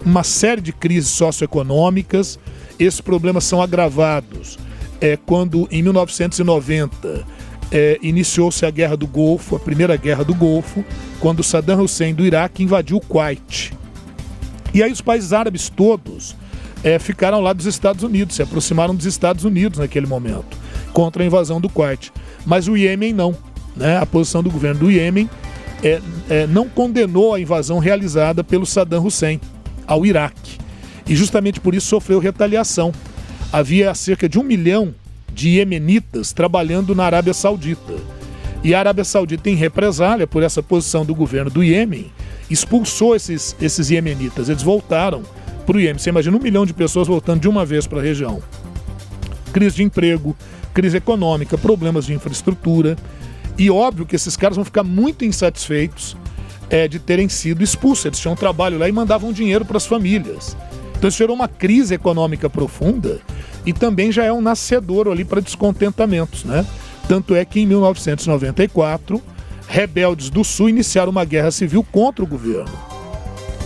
[0.06, 2.40] uma série de crises socioeconômicas.
[2.80, 4.58] Esses problemas são agravados
[5.00, 7.26] é, quando, em 1990,
[7.72, 10.84] é, iniciou-se a Guerra do Golfo, a primeira Guerra do Golfo,
[11.20, 13.74] quando Saddam Hussein do Iraque invadiu o Kuwait.
[14.74, 16.36] E aí os países árabes todos
[16.84, 20.58] é, ficaram lá dos Estados Unidos, se aproximaram dos Estados Unidos naquele momento,
[20.94, 22.12] contra a invasão do Kuwait.
[22.46, 23.36] Mas o Iêmen não.
[23.76, 23.98] Né?
[23.98, 25.30] A posição do governo do Iêmen
[25.84, 29.40] é, é, não condenou a invasão realizada pelo Saddam Hussein
[29.88, 30.60] ao Iraque.
[31.08, 32.94] E justamente por isso sofreu retaliação.
[33.52, 34.94] Havia cerca de um milhão
[35.34, 37.96] de iemenitas trabalhando na Arábia Saudita.
[38.64, 42.12] E a Arábia Saudita, em represália por essa posição do governo do Iêmen,
[42.50, 44.50] expulsou esses, esses iemenitas.
[44.50, 45.24] Eles voltaram
[45.66, 45.98] para o Iêmen.
[45.98, 48.42] Você imagina um milhão de pessoas voltando de uma vez para a região.
[49.52, 50.36] Crise de emprego,
[50.74, 52.96] crise econômica, problemas de infraestrutura.
[53.62, 56.18] E óbvio que esses caras vão ficar muito insatisfeitos
[56.68, 58.06] é, de terem sido expulsos.
[58.06, 60.58] Eles tinham trabalho lá e mandavam dinheiro para as famílias.
[60.98, 63.22] Então isso gerou uma crise econômica profunda
[63.64, 66.66] e também já é um nascedouro ali para descontentamentos, né?
[67.08, 69.22] Tanto é que em 1994,
[69.68, 72.74] rebeldes do Sul iniciaram uma guerra civil contra o governo.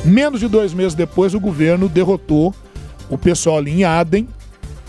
[0.03, 2.53] Menos de dois meses depois, o governo derrotou
[3.09, 4.27] o pessoal ali em Aden,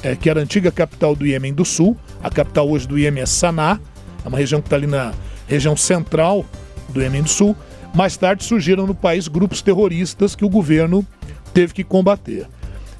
[0.03, 1.97] é, que era a antiga capital do Iêmen do Sul.
[2.21, 3.79] A capital hoje do Iêmen é Sanaa,
[4.27, 5.15] é uma região que está ali na
[5.47, 6.45] região central
[6.89, 7.57] do Iêmen do Sul.
[7.95, 11.07] Mais tarde surgiram no país grupos terroristas que o governo
[11.55, 12.49] teve que combater.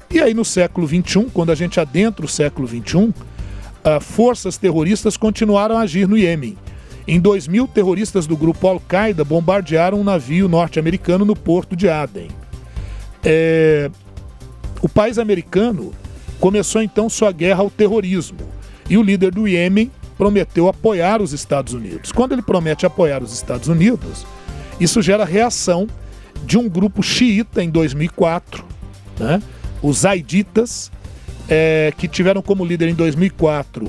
[0.09, 3.13] E aí no século XXI, quando a gente adentra o século XXI,
[3.83, 6.57] ah, forças terroristas continuaram a agir no Iêmen.
[7.05, 12.29] Em 2000, terroristas do grupo Al-Qaeda bombardearam um navio norte-americano no porto de Aden.
[13.23, 13.91] É,
[14.81, 15.93] O país americano
[16.39, 18.39] começou então sua guerra ao terrorismo
[18.89, 22.11] e o líder do Iêmen prometeu apoiar os Estados Unidos.
[22.11, 24.25] Quando ele promete apoiar os Estados Unidos,
[24.79, 25.87] isso gera reação
[26.45, 28.63] de um grupo xiita em 2004,
[29.19, 29.41] né?
[29.81, 30.91] os Zaiditas,
[31.49, 33.85] é, que tiveram como líder em 2004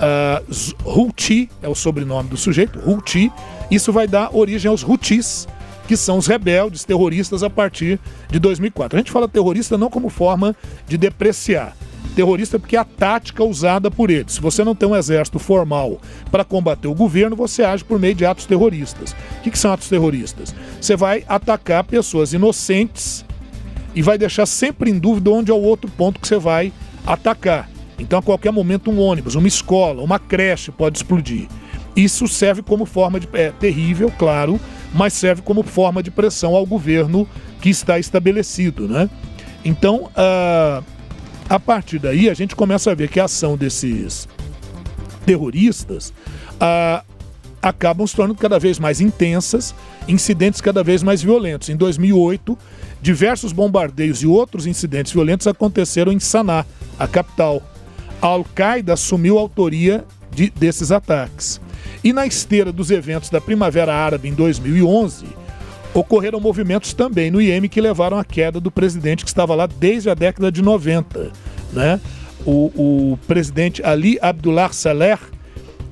[0.00, 3.30] uh, Houthi, é o sobrenome do sujeito, Houthi,
[3.70, 5.46] Isso vai dar origem aos Houthis,
[5.86, 7.98] que são os rebeldes terroristas a partir
[8.30, 8.96] de 2004.
[8.96, 10.54] A gente fala terrorista não como forma
[10.86, 11.76] de depreciar.
[12.14, 14.32] Terrorista porque é a tática usada por eles.
[14.32, 18.14] Se você não tem um exército formal para combater o governo, você age por meio
[18.14, 19.12] de atos terroristas.
[19.38, 20.54] O que, que são atos terroristas?
[20.80, 23.24] Você vai atacar pessoas inocentes
[23.94, 26.72] e vai deixar sempre em dúvida onde é o outro ponto que você vai
[27.06, 27.68] atacar.
[27.98, 31.48] Então, a qualquer momento, um ônibus, uma escola, uma creche pode explodir.
[31.94, 33.28] Isso serve como forma de.
[33.32, 34.58] É terrível, claro,
[34.94, 37.28] mas serve como forma de pressão ao governo
[37.60, 39.10] que está estabelecido, né?
[39.64, 40.84] Então, uh,
[41.50, 44.28] a partir daí, a gente começa a ver que a ação desses
[45.26, 46.14] terroristas
[46.54, 47.04] uh,
[47.60, 49.74] acabam se tornando cada vez mais intensas,
[50.06, 51.68] incidentes cada vez mais violentos.
[51.68, 52.56] Em 2008,
[53.02, 56.64] diversos bombardeios e outros incidentes violentos aconteceram em Sanaa,
[56.96, 57.60] a capital.
[58.22, 61.60] A Al-Qaeda assumiu a autoria de, desses ataques.
[62.04, 65.26] E na esteira dos eventos da Primavera Árabe em 2011,
[65.94, 70.10] ocorreram movimentos também no Iêmen que levaram à queda do presidente que estava lá desde
[70.10, 71.32] a década de 90.
[71.72, 72.00] Né?
[72.44, 75.18] O, o presidente Ali Abdullah Saleh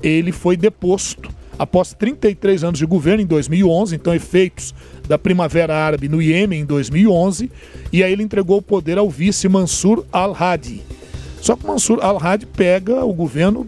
[0.01, 4.73] ele foi deposto após 33 anos de governo em 2011, então efeitos
[5.07, 7.51] da Primavera Árabe no Iêmen em 2011,
[7.91, 10.81] e aí ele entregou o poder ao vice Mansur al-Hadi.
[11.41, 13.67] Só que Mansur al-Hadi pega o governo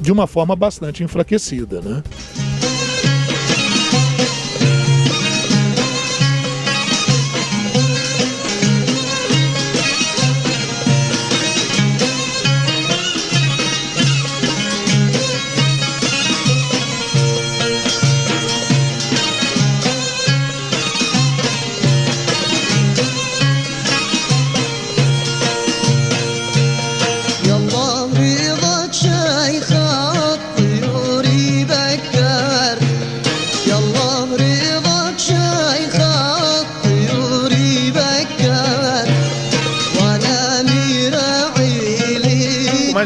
[0.00, 2.02] de uma forma bastante enfraquecida, né?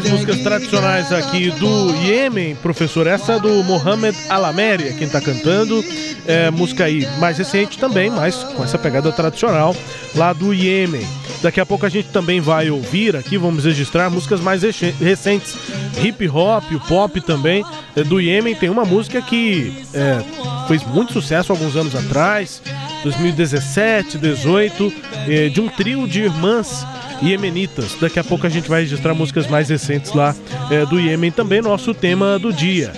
[0.01, 3.05] Músicas tradicionais aqui do Iêmen, professor.
[3.05, 5.85] Essa é do Mohamed Alameri, é quem está cantando.
[6.25, 9.75] É, música aí mais recente também, mas com essa pegada tradicional
[10.15, 11.05] lá do Iêmen.
[11.43, 15.55] Daqui a pouco a gente também vai ouvir aqui, vamos registrar músicas mais recentes,
[16.01, 17.63] hip hop, o pop também
[17.95, 18.55] é, do Iêmen.
[18.55, 20.23] Tem uma música que é,
[20.67, 22.63] fez muito sucesso alguns anos atrás,
[23.03, 24.93] 2017, 18,
[25.27, 26.83] é, de um trio de irmãs
[27.23, 27.95] iemenitas.
[27.99, 30.35] Daqui a pouco a gente vai registrar músicas mais recentes lá
[30.69, 32.91] é, do Iêmen, também nosso tema do dia.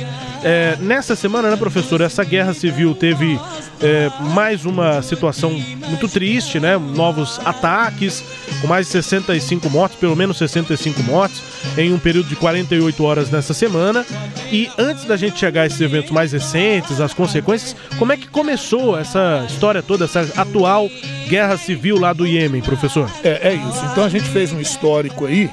[0.48, 3.40] É, nessa semana, né, professor, essa guerra civil teve
[3.82, 5.50] é, mais uma situação
[5.88, 6.78] muito triste, né?
[6.78, 8.24] Novos ataques,
[8.62, 11.42] com mais de 65 mortes, pelo menos 65 mortes,
[11.76, 14.06] em um período de 48 horas nessa semana.
[14.52, 18.28] E antes da gente chegar a esses eventos mais recentes, as consequências, como é que
[18.28, 20.88] começou essa história toda, essa atual
[21.28, 23.10] guerra civil lá do Iêmen, professor?
[23.24, 23.84] É, é isso.
[23.92, 25.50] Então a gente fez um histórico aí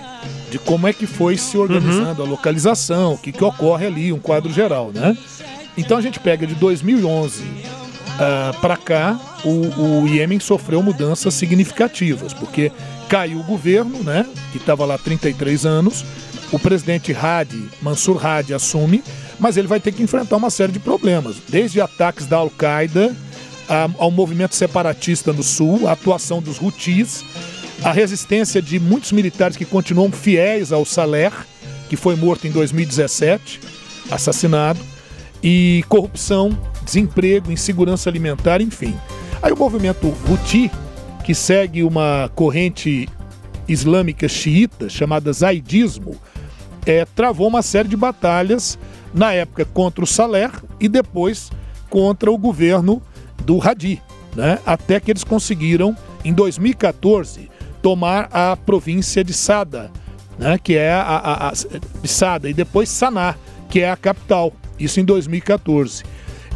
[0.53, 2.29] de como é que foi se organizando uhum.
[2.29, 5.17] a localização, o que, que ocorre ali, um quadro geral, né?
[5.79, 12.35] Então a gente pega de 2011 uh, para cá, o, o Iêmen sofreu mudanças significativas,
[12.35, 12.71] porque
[13.09, 16.05] caiu o governo, né, que estava lá há 33 anos,
[16.53, 19.03] o presidente Hadi, Mansur Hadi, assume,
[19.39, 23.17] mas ele vai ter que enfrentar uma série de problemas, desde ataques da Al-Qaeda
[23.99, 27.25] ao movimento separatista no sul, a atuação dos Houthis,
[27.85, 31.33] a resistência de muitos militares que continuam fiéis ao Saler,
[31.89, 33.61] que foi morto em 2017,
[34.11, 34.81] assassinado,
[35.43, 38.95] e corrupção, desemprego, insegurança alimentar, enfim.
[39.43, 40.71] Aí o movimento Houthi,
[41.25, 43.09] que segue uma corrente
[43.67, 46.17] islâmica xiita chamada Zaidismo,
[46.87, 48.79] é, travou uma série de batalhas,
[49.13, 51.51] na época contra o Saler e depois
[51.91, 53.03] contra o governo
[53.45, 54.01] do Hadi,
[54.35, 54.59] né?
[54.65, 57.51] até que eles conseguiram, em 2014,
[57.83, 59.91] tomar a província de Sada,
[60.39, 63.35] né, que é a, a, a de Sada, e depois Saná,
[63.69, 64.53] que é a capital.
[64.79, 66.05] Isso em 2014.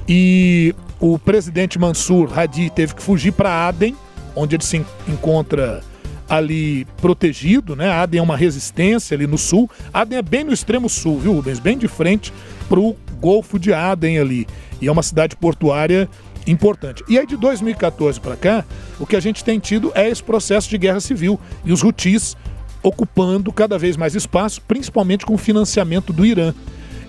[0.08, 3.94] E o presidente Mansur Hadi teve que fugir para Aden,
[4.34, 5.82] onde ele se encontra
[6.28, 7.90] ali protegido, né?
[7.90, 9.70] Aden é uma resistência ali no sul.
[9.92, 11.58] Aden é bem no extremo sul, viu, Rubens?
[11.58, 12.32] Bem de frente
[12.68, 14.46] para o Golfo de Aden ali.
[14.80, 16.08] E é uma cidade portuária
[16.46, 17.02] importante.
[17.08, 18.64] E aí de 2014 para cá,
[18.98, 22.36] o que a gente tem tido é esse processo de guerra civil e os Houthis
[22.82, 26.54] ocupando cada vez mais espaço, principalmente com o financiamento do Irã.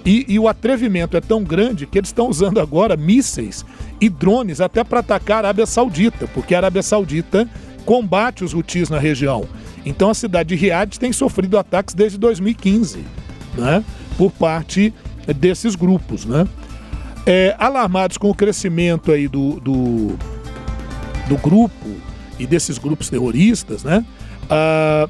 [0.05, 3.65] E, e o atrevimento é tão grande que eles estão usando agora mísseis
[3.99, 7.47] e drones até para atacar a Arábia Saudita, porque a Arábia Saudita
[7.85, 9.45] combate os Houthis na região.
[9.85, 12.99] Então a cidade de Riad tem sofrido ataques desde 2015,
[13.55, 13.83] né,
[14.17, 14.93] por parte
[15.35, 16.47] desses grupos, né?
[17.29, 20.17] É, alarmados com o crescimento aí do, do,
[21.27, 21.89] do grupo
[22.39, 24.05] e desses grupos terroristas, né?
[24.49, 25.09] Ah,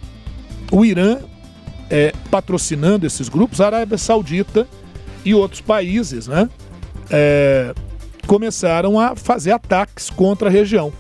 [0.71, 1.19] o Irã
[1.91, 4.67] é, patrocinando esses grupos, a Arábia Saudita
[5.23, 6.49] e outros países, né?
[7.11, 7.75] É,
[8.25, 10.91] começaram a fazer ataques contra a região.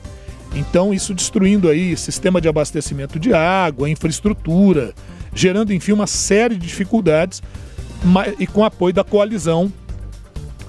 [0.53, 4.93] Então, isso destruindo aí sistema de abastecimento de água, infraestrutura,
[5.33, 7.41] gerando, enfim, uma série de dificuldades
[8.39, 9.71] e com apoio da coalizão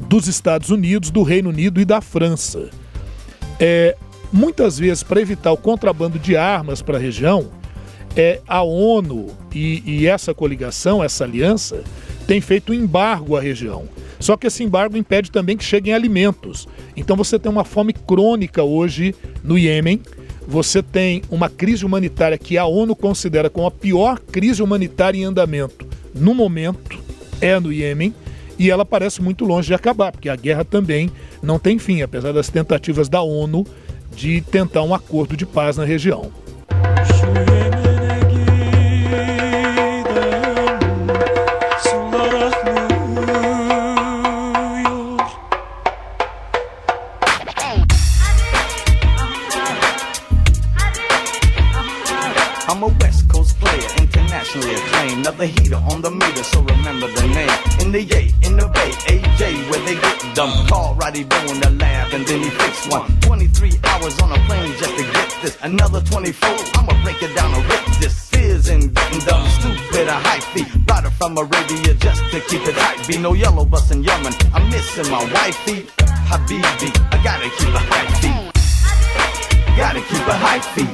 [0.09, 2.71] dos Estados Unidos, do Reino Unido e da França.
[3.61, 3.95] É,
[4.33, 7.49] muitas vezes, para evitar o contrabando de armas para a região,
[8.17, 11.85] é, a ONU e, e essa coligação, essa aliança,
[12.27, 13.85] tem feito um embargo à região.
[14.19, 16.67] Só que esse embargo impede também que cheguem alimentos.
[16.97, 20.01] Então você tem uma fome crônica hoje no Iêmen.
[20.47, 25.25] Você tem uma crise humanitária que a ONU considera como a pior crise humanitária em
[25.25, 26.99] andamento no momento,
[27.41, 28.15] é no Iêmen
[28.59, 31.11] e ela parece muito longe de acabar, porque a guerra também
[31.43, 33.67] não tem fim, apesar das tentativas da ONU
[34.15, 36.33] de tentar um acordo de paz na região.
[55.29, 57.53] Another heater on the meter, so remember the name.
[57.85, 60.67] In the Yay, in the Bay, AJ, where they get dumb.
[60.69, 63.05] Call Roddy Doe in the lab, and then he fixed one.
[63.21, 65.59] 23 hours on a plane just to get this.
[65.61, 66.49] Another 24,
[66.81, 68.31] I'ma break it down and rip this.
[68.31, 70.67] Fizz and getting dumb, stupid, a high feet.
[70.89, 73.07] Rider from Arabia just to keep it hype.
[73.07, 74.33] Be no yellow bus in Yemen.
[74.55, 75.85] I'm missing my wifey.
[76.25, 78.49] Habibi, I gotta keep a high feet.
[79.77, 80.89] Gotta keep a high fee.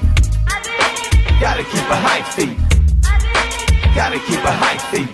[1.39, 2.74] Gotta keep a high feet.
[3.95, 5.09] Gotta keep a high feet.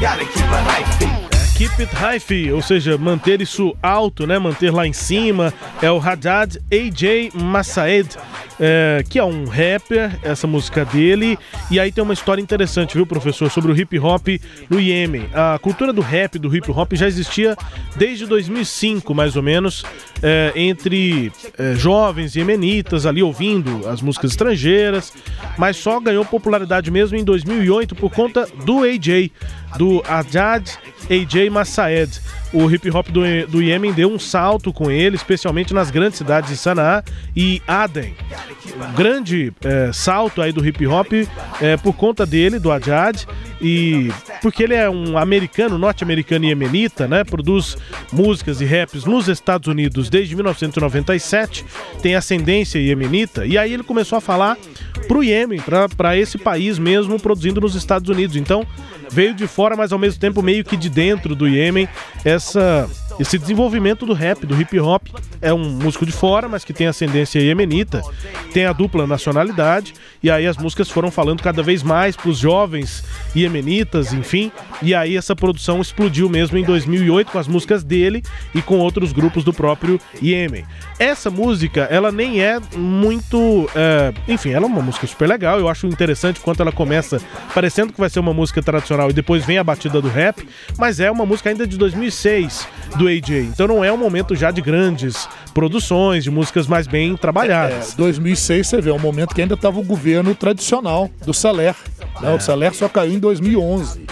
[0.00, 1.33] Gotta keep a high feet.
[1.56, 4.40] Keep it high, ou seja, manter isso alto, né?
[4.40, 5.54] Manter lá em cima.
[5.80, 8.16] É o Haddad AJ Massaed,
[8.58, 11.38] é, que é um rapper, essa música dele.
[11.70, 14.26] E aí tem uma história interessante, viu, professor, sobre o hip hop
[14.68, 15.28] no Iêmen.
[15.32, 17.56] A cultura do rap, do hip hop, já existia
[17.96, 19.84] desde 2005, mais ou menos,
[20.24, 25.12] é, entre é, jovens iemenitas ali ouvindo as músicas estrangeiras,
[25.56, 29.30] mas só ganhou popularidade mesmo em 2008 por conta do AJ,
[29.76, 30.78] do Haddad
[31.10, 32.20] AJ Massaed.
[32.52, 36.50] O hip hop do, do Iêmen deu um salto com ele, especialmente nas grandes cidades
[36.50, 37.02] de Sanaa
[37.34, 38.14] e Aden.
[38.76, 41.12] Um grande é, salto aí do hip hop
[41.60, 43.26] é, por conta dele, do Haddad,
[43.60, 44.08] e
[44.40, 47.24] porque ele é um americano, norte-americano e iemenita, né?
[47.24, 47.76] Produz
[48.12, 51.64] músicas e raps nos Estados Unidos desde 1997,
[52.00, 54.56] tem ascendência iemenita, e aí ele começou a falar
[55.06, 55.60] pro Iêmen,
[55.96, 58.36] para esse país mesmo, produzindo nos Estados Unidos.
[58.36, 58.66] Então,
[59.10, 61.88] veio de fora, mas ao mesmo tempo meio que de dentro do Iêmen,
[62.24, 65.08] essa esse desenvolvimento do rap, do hip hop.
[65.40, 68.02] É um músico de fora, mas que tem ascendência iemenita,
[68.52, 72.38] tem a dupla nacionalidade, e aí as músicas foram falando cada vez mais para os
[72.38, 73.04] jovens
[73.36, 74.50] iemenitas, enfim,
[74.80, 78.22] e aí essa produção explodiu mesmo em 2008 com as músicas dele
[78.54, 80.64] e com outros grupos do próprio Iêmen.
[80.98, 83.68] Essa música, ela nem é muito.
[83.74, 87.20] É, enfim, ela é uma música super legal, eu acho interessante quanto ela começa
[87.52, 90.46] parecendo que vai ser uma música tradicional e depois vem a batida do rap,
[90.78, 93.30] mas é uma música ainda de 2006 do AJ.
[93.52, 97.92] Então não é um momento já de grandes produções, de músicas mais bem trabalhadas.
[97.92, 101.74] É, 2006 você vê, é um momento que ainda estava o governo tradicional do Saler.
[102.20, 102.32] Né?
[102.32, 102.34] É.
[102.34, 104.04] O Saler só caiu em 2011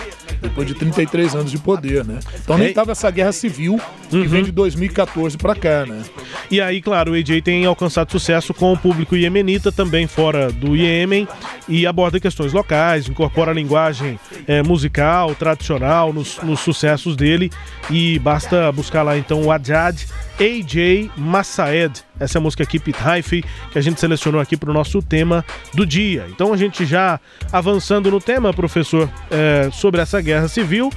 [0.43, 2.19] depois de 33 anos de poder, né?
[2.43, 4.29] Então nem estava essa guerra civil que uhum.
[4.29, 6.03] vem de 2014 para cá, né?
[6.51, 10.77] E aí, claro, o AJ tem alcançado sucesso com o público iemenita, também fora do
[10.77, 11.27] Iêmen,
[11.69, 17.51] e aborda questões locais, incorpora a linguagem é, musical, tradicional nos, nos sucessos dele,
[17.89, 20.03] e basta buscar lá então o Adjad
[20.39, 22.03] AJ Massaed.
[22.19, 25.03] Essa é a música Keep It High que a gente selecionou aqui para o nosso
[25.03, 26.27] tema do dia.
[26.31, 30.91] Então a gente já avançando no tema, professor, é, sobre essa guerra civil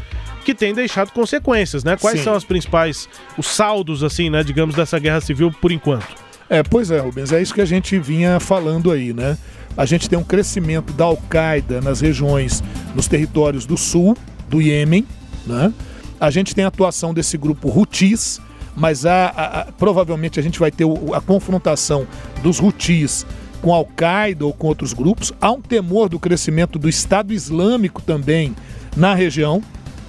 [0.43, 1.97] que tem deixado consequências, né?
[1.97, 2.25] Quais Sim.
[2.25, 6.07] são as principais, os saldos, assim, né, digamos, dessa guerra civil por enquanto?
[6.47, 9.35] É, pois é, Rubens, é isso que a gente vinha falando aí, né?
[9.75, 12.63] A gente tem um crescimento da Al-Qaeda nas regiões,
[12.93, 14.15] nos territórios do sul,
[14.47, 15.05] do Iêmen,
[15.45, 15.73] né?
[16.19, 18.39] A gente tem a atuação desse grupo Houthis,
[18.75, 22.07] mas há, há, provavelmente a gente vai ter a confrontação
[22.43, 23.25] dos Houthis
[23.61, 25.33] com Al-Qaeda ou com outros grupos.
[25.39, 28.55] Há um temor do crescimento do Estado Islâmico também
[28.95, 29.61] na região,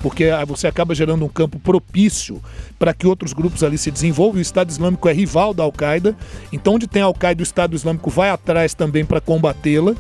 [0.03, 2.43] porque você acaba gerando um campo propício
[2.79, 4.39] para que outros grupos ali se desenvolvam.
[4.39, 6.15] O Estado Islâmico é rival da Al-Qaeda,
[6.53, 9.95] então onde tem Al-Qaeda, o Estado Islâmico vai atrás também para combatê-la.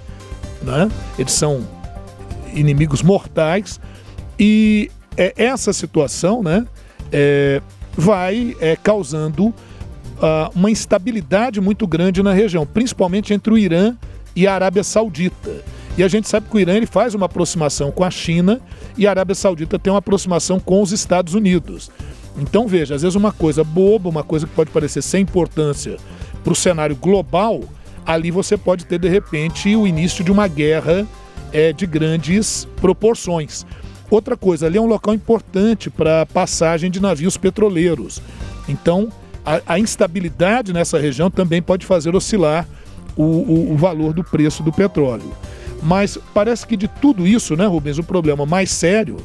[0.63, 0.91] Né?
[1.19, 1.67] Eles são
[2.53, 3.81] inimigos mortais.
[4.39, 6.67] E é, essa situação, né?
[7.13, 7.63] É,
[7.97, 9.55] vai é, causando
[10.21, 13.97] ah, uma instabilidade muito grande na região, principalmente entre o Irã
[14.35, 15.65] e a Arábia Saudita.
[15.97, 18.61] E a gente sabe que o Irã ele faz uma aproximação com a China
[18.99, 21.91] e a Arábia Saudita tem uma aproximação com os Estados Unidos.
[22.37, 25.97] Então veja, às vezes uma coisa boba, uma coisa que pode parecer sem importância
[26.45, 27.61] para o cenário global,
[28.05, 31.07] ali você pode ter de repente o início de uma guerra
[31.51, 33.65] é, de grandes proporções.
[34.11, 38.23] Outra coisa, ali é um local importante para passagem de navios petroleiros.
[38.69, 39.11] Então,
[39.45, 42.67] a, a, instabilidade nessa região também pode fazer oscilar
[43.17, 45.33] o, o, o valor do preço do petróleo.
[45.83, 49.17] Mas parece que de tudo isso, né, Rubens, o problema mais sério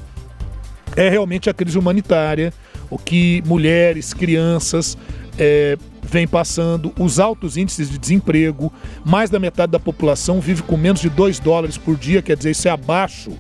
[0.96, 2.54] é realmente a crise humanitária,
[2.90, 4.98] o que mulheres, crianças
[5.38, 8.72] é, vêm passando, os altos índices de desemprego,
[9.06, 12.52] mais da metade da população vive com menos de 2 dólares por dia, quer dizer,
[12.52, 13.32] isso é abaixo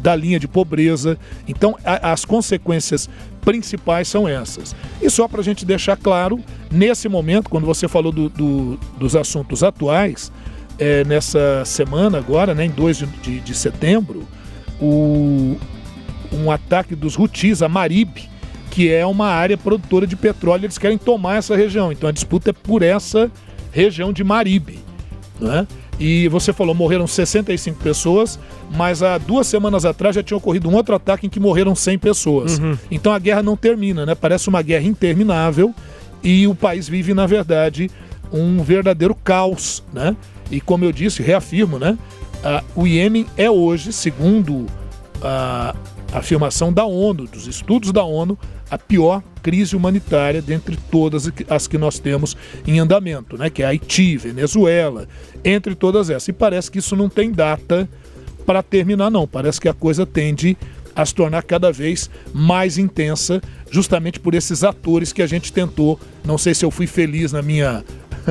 [0.00, 1.18] da linha de pobreza.
[1.46, 3.08] Então, a, as consequências
[3.40, 4.74] principais são essas.
[5.00, 6.40] E só para a gente deixar claro,
[6.70, 10.32] nesse momento, quando você falou do, do, dos assuntos atuais,
[10.78, 14.26] é, nessa semana agora, né, em 2 de, de, de setembro,
[14.80, 15.56] o,
[16.32, 18.28] um ataque dos Houthis a Marib,
[18.70, 21.90] que é uma área produtora de petróleo, eles querem tomar essa região.
[21.90, 23.30] Então a disputa é por essa
[23.72, 24.78] região de Marib.
[25.40, 25.66] Né?
[25.98, 28.38] E você falou, morreram 65 pessoas,
[28.74, 31.98] mas há duas semanas atrás já tinha ocorrido um outro ataque em que morreram 100
[31.98, 32.58] pessoas.
[32.58, 32.76] Uhum.
[32.90, 34.14] Então a guerra não termina, né?
[34.14, 35.74] Parece uma guerra interminável
[36.22, 37.90] e o país vive, na verdade,
[38.32, 40.14] um verdadeiro caos, né?
[40.50, 41.96] E como eu disse, reafirmo, né?
[42.36, 44.66] Uh, o Iêmen é hoje, segundo
[46.18, 48.38] afirmação da ONU, dos estudos da ONU,
[48.70, 52.36] a pior crise humanitária dentre todas as que nós temos
[52.66, 53.50] em andamento, né?
[53.50, 55.06] Que é Haiti, Venezuela,
[55.44, 56.28] entre todas essas.
[56.28, 57.88] E parece que isso não tem data
[58.44, 59.26] para terminar, não.
[59.26, 60.56] Parece que a coisa tende
[60.94, 66.00] a se tornar cada vez mais intensa, justamente por esses atores que a gente tentou.
[66.24, 67.84] Não sei se eu fui feliz na minha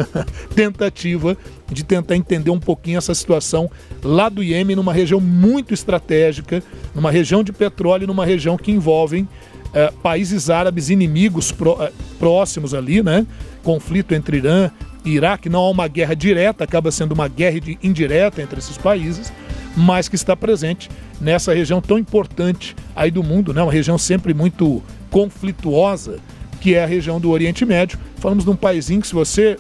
[0.56, 1.38] tentativa
[1.72, 3.70] de tentar entender um pouquinho essa situação
[4.04, 9.28] lá do Iêmen, numa região muito estratégica, numa região de petróleo, numa região que envolvem
[9.74, 13.28] é, países árabes inimigos pró, é, próximos ali, né?
[13.62, 14.72] Conflito entre Irã
[15.04, 15.50] e Iraque.
[15.50, 19.34] Não há uma guerra direta, acaba sendo uma guerra indireta entre esses países,
[19.76, 20.90] mas que está presente
[21.20, 23.62] nessa região tão importante aí do mundo, né?
[23.62, 24.82] Uma região sempre muito
[25.12, 26.20] conflituosa,
[26.62, 28.00] que é a região do Oriente Médio.
[28.18, 29.58] Falamos de um paísinho que, se você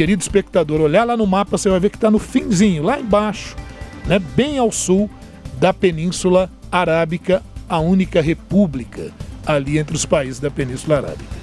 [0.00, 3.54] querido espectador, olhar lá no mapa, você vai ver que está no finzinho, lá embaixo,
[4.06, 5.10] né, bem ao sul
[5.58, 9.12] da Península Arábica, a única república
[9.44, 11.39] ali entre os países da Península Arábica.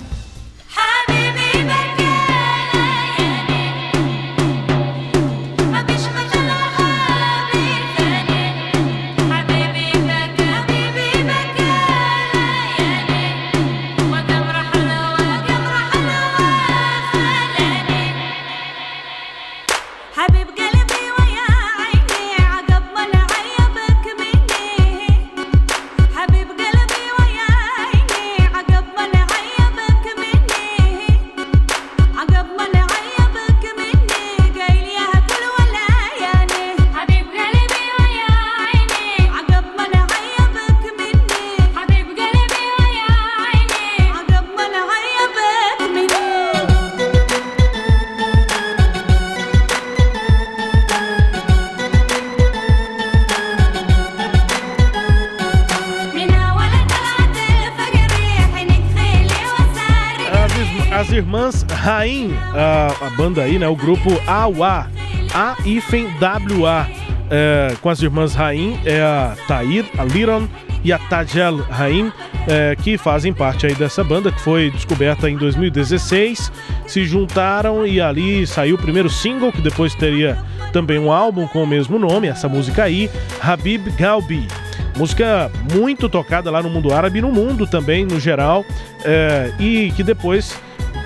[63.27, 63.67] Banda aí, né?
[63.67, 64.87] O grupo AWA,
[65.33, 66.87] A-WA,
[67.29, 70.47] é, com as irmãs Rain, é a Tair, a Liron
[70.81, 72.09] e a Tajel Rain,
[72.47, 76.51] é, que fazem parte aí dessa banda que foi descoberta em 2016.
[76.87, 80.37] Se juntaram e ali saiu o primeiro single, que depois teria
[80.71, 83.09] também um álbum com o mesmo nome, essa música aí,
[83.41, 84.47] Habib Galbi.
[84.95, 88.65] Música muito tocada lá no mundo árabe e no mundo também, no geral,
[89.03, 90.57] é, e que depois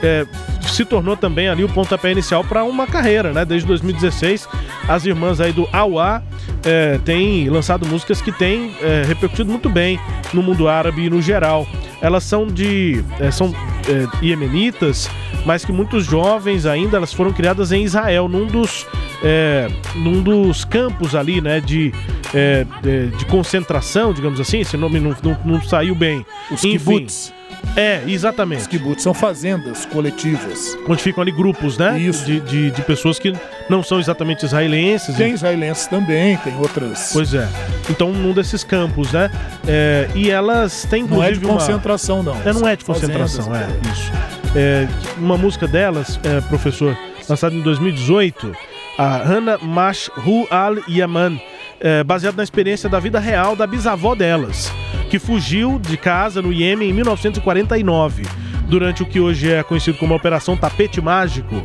[0.04, 0.26] é,
[0.70, 3.46] se tornou também ali o pontapé inicial para uma carreira, né?
[3.46, 4.48] Desde 2016,
[4.88, 6.24] as irmãs aí do Awa
[6.66, 10.00] é, têm lançado músicas que têm é, repercutido muito bem
[10.34, 11.68] no mundo árabe e no geral.
[12.02, 13.04] Elas são de.
[13.20, 13.54] É, são
[13.88, 15.10] é, iemenitas,
[15.46, 18.86] mas que muitos jovens ainda elas foram criadas em Israel, num dos,
[19.24, 21.94] é, num dos campos ali, né, de,
[22.34, 26.26] é, de, de, concentração, digamos assim, esse nome não, não, não saiu bem.
[26.50, 27.34] Os kibbutz
[27.76, 28.62] É, exatamente.
[28.62, 30.78] Os kibbutz são fazendas coletivas.
[30.88, 31.98] Onde ficam ali grupos, né?
[32.00, 32.26] Isso.
[32.26, 33.34] De, de, de pessoas que
[33.70, 35.16] não são exatamente israelenses.
[35.16, 37.12] Tem israelenses também, tem outras.
[37.14, 37.48] Pois é.
[37.90, 39.32] Então, num desses campos, né?
[39.68, 42.36] É, e elas têm Não é de inclusive uma- concentração, não.
[42.46, 44.12] É, não é de concentração, fazendas, é, isso.
[44.54, 44.88] É,
[45.18, 46.98] uma música delas, é, professor,
[47.30, 48.54] lançada em 2018,
[48.98, 51.40] a Hannah Mash Hu Al Yaman,
[51.80, 54.70] é, baseada na experiência da vida real da bisavó delas,
[55.12, 58.24] que fugiu de casa no Iêmen em 1949,
[58.70, 61.62] durante o que hoje é conhecido como a Operação Tapete Mágico,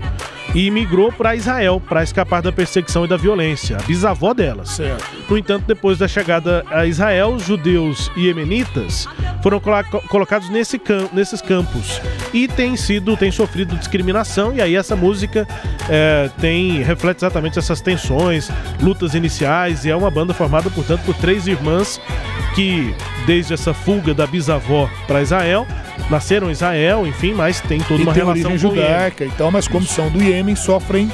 [0.54, 4.70] e migrou para Israel para escapar da perseguição e da violência, a bisavó delas.
[4.70, 5.04] Certo.
[5.28, 9.06] No entanto, depois da chegada a Israel, os judeus e iemenitas
[9.42, 12.00] foram colo- colocados nesse cam- nesses campos
[12.32, 14.54] e têm sido, têm sofrido discriminação.
[14.54, 15.46] E aí essa música
[15.88, 21.14] é, tem reflete exatamente essas tensões, lutas iniciais e é uma banda formada, portanto, por
[21.16, 22.00] três irmãs
[22.54, 22.94] que
[23.26, 25.66] desde essa fuga da bisavó para Israel
[26.10, 29.66] nasceram em Israel, enfim, mas tem toda E uma tem relação judaica e tal, mas
[29.68, 31.10] como são do Iêmen, sofrem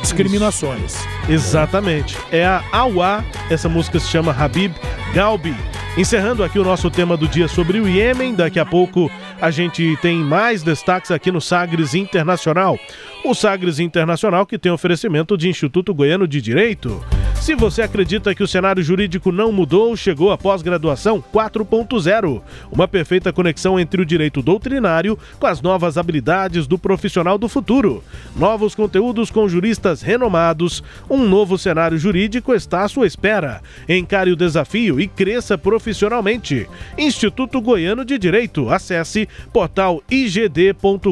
[0.00, 0.96] discriminações.
[1.28, 2.16] Exatamente.
[2.32, 4.72] É a Awa, essa música se chama Habib
[5.14, 5.54] Galbi.
[5.96, 9.10] Encerrando aqui o nosso tema do dia sobre o Iêmen, daqui a pouco
[9.40, 12.78] a gente tem mais destaques aqui no Sagres Internacional.
[13.24, 17.04] O Sagres Internacional que tem oferecimento de Instituto Goiano de Direito.
[17.40, 22.42] Se você acredita que o cenário jurídico não mudou, chegou a pós-graduação 4.0.
[22.70, 28.04] Uma perfeita conexão entre o direito doutrinário com as novas habilidades do profissional do futuro.
[28.36, 30.84] Novos conteúdos com juristas renomados.
[31.08, 33.62] Um novo cenário jurídico está à sua espera.
[33.88, 36.68] Encare o desafio e cresça profissionalmente.
[36.98, 38.68] Instituto Goiano de Direito.
[38.68, 41.08] Acesse portal igd.com.br.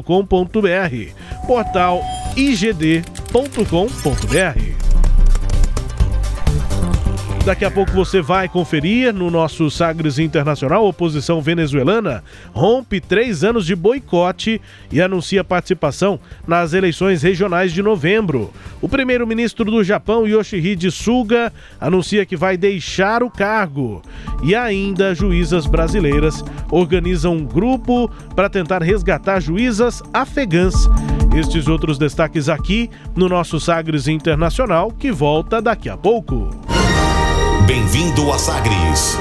[1.47, 2.03] Portal
[2.37, 3.09] igd.com.br.
[7.45, 10.87] Daqui a pouco você vai conferir no nosso Sagres Internacional.
[10.87, 12.23] Oposição venezuelana
[12.53, 14.61] rompe três anos de boicote
[14.93, 18.53] e anuncia participação nas eleições regionais de novembro.
[18.83, 24.03] O primeiro-ministro do Japão, Yoshihide Suga, anuncia que vai deixar o cargo.
[24.43, 30.75] E ainda, juízas brasileiras organizam um grupo para tentar resgatar juízas afegãs.
[31.35, 36.51] Estes outros destaques aqui no nosso Sagres Internacional, que volta daqui a pouco.
[37.69, 39.19] Bem-vindo a Sagres.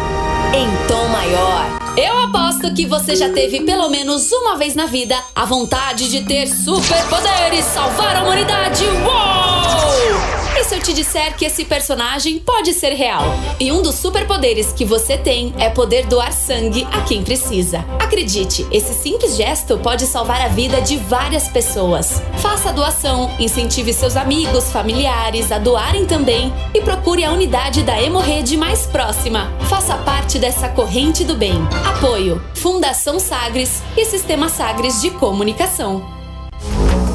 [0.55, 1.65] Em tom maior.
[1.97, 6.23] Eu aposto que você já teve pelo menos uma vez na vida a vontade de
[6.23, 8.85] ter superpoderes, salvar a humanidade.
[8.85, 10.36] Uou!
[10.57, 13.25] E se eu te disser que esse personagem pode ser real?
[13.59, 17.85] E um dos superpoderes que você tem é poder doar sangue a quem precisa.
[17.99, 22.23] Acredite, esse simples gesto pode salvar a vida de várias pessoas.
[22.39, 28.01] Faça a doação, incentive seus amigos, familiares a doarem também e procure a unidade da
[28.01, 29.53] Hemorrede mais próxima.
[29.69, 31.53] Faça parte dessa corrente do bem.
[31.85, 36.16] Apoio: Fundação Sagres e Sistema Sagres de Comunicação.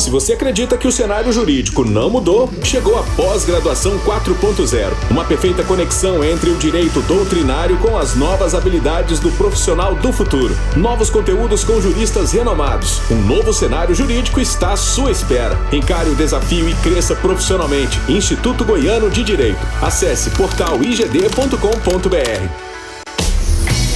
[0.03, 4.93] Se você acredita que o cenário jurídico não mudou, chegou a pós-graduação 4.0.
[5.09, 10.57] Uma perfeita conexão entre o direito doutrinário com as novas habilidades do profissional do futuro.
[10.77, 13.01] Novos conteúdos com juristas renomados.
[13.13, 15.57] Um novo cenário jurídico está à sua espera.
[15.71, 18.01] Encare o desafio e cresça profissionalmente.
[18.09, 19.65] Instituto Goiano de Direito.
[19.81, 21.61] Acesse portaligd.com.br.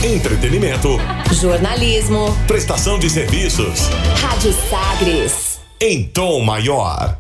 [0.05, 1.01] Entretenimento.
[1.33, 2.33] Jornalismo.
[2.47, 3.89] Prestação de serviços.
[4.23, 5.46] Rádio Sagres.
[5.79, 7.19] Em tom maior.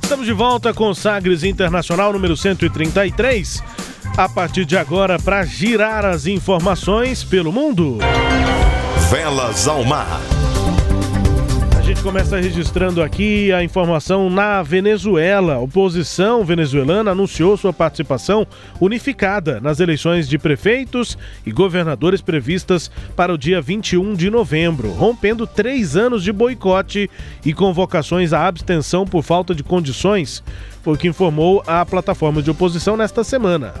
[0.00, 3.64] Estamos de volta com o Sagres Internacional número 133.
[4.16, 7.98] A partir de agora, para girar as informações pelo mundo.
[9.10, 10.20] Velas ao mar.
[11.86, 15.54] Gente começa registrando aqui a informação na Venezuela.
[15.54, 18.44] A oposição venezuelana anunciou sua participação
[18.80, 21.16] unificada nas eleições de prefeitos
[21.46, 27.08] e governadores previstas para o dia 21 de novembro, rompendo três anos de boicote
[27.44, 30.42] e convocações à abstenção por falta de condições
[30.86, 33.74] foi o que informou a plataforma de oposição nesta semana.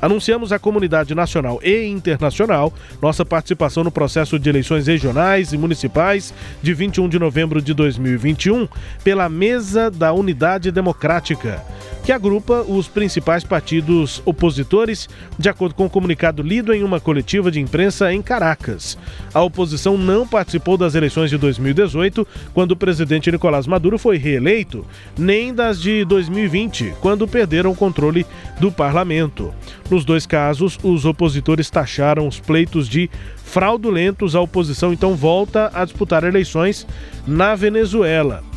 [0.00, 6.34] Anunciamos à comunidade nacional e internacional nossa participação no processo de eleições regionais e municipais
[6.60, 8.66] de 21 de novembro de 2021
[9.04, 11.64] pela Mesa da Unidade Democrática,
[12.04, 17.50] que agrupa os principais partidos opositores, de acordo com o comunicado lido em uma coletiva
[17.50, 18.98] de imprensa em Caracas.
[19.32, 24.84] A oposição não participou das eleições de 2018, quando o presidente Nicolás Maduro foi reeleito,
[25.16, 28.26] nem das de 2020, quando perderam o controle
[28.58, 29.54] do parlamento.
[29.88, 33.08] Nos dois casos, os opositores taxaram os pleitos de
[33.44, 34.34] fraudulentos.
[34.34, 36.86] A oposição então volta a disputar eleições
[37.26, 38.51] na Venezuela.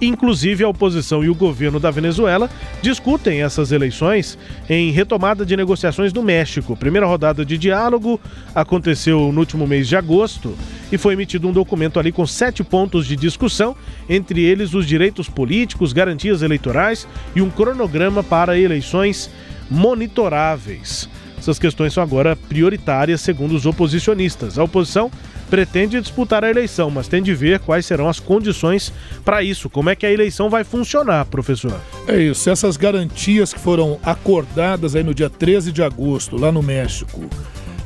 [0.00, 2.48] Inclusive, a oposição e o governo da Venezuela
[2.80, 4.38] discutem essas eleições
[4.68, 6.74] em retomada de negociações no México.
[6.74, 8.18] Primeira rodada de diálogo
[8.54, 10.56] aconteceu no último mês de agosto
[10.90, 13.76] e foi emitido um documento ali com sete pontos de discussão,
[14.08, 19.30] entre eles os direitos políticos, garantias eleitorais e um cronograma para eleições
[19.70, 21.08] monitoráveis.
[21.38, 24.58] Essas questões são agora prioritárias, segundo os oposicionistas.
[24.58, 25.10] A oposição
[25.50, 28.92] pretende disputar a eleição, mas tem de ver quais serão as condições
[29.24, 29.68] para isso.
[29.68, 31.78] Como é que a eleição vai funcionar, professor?
[32.06, 32.48] É isso.
[32.48, 37.28] Essas garantias que foram acordadas aí no dia 13 de agosto, lá no México,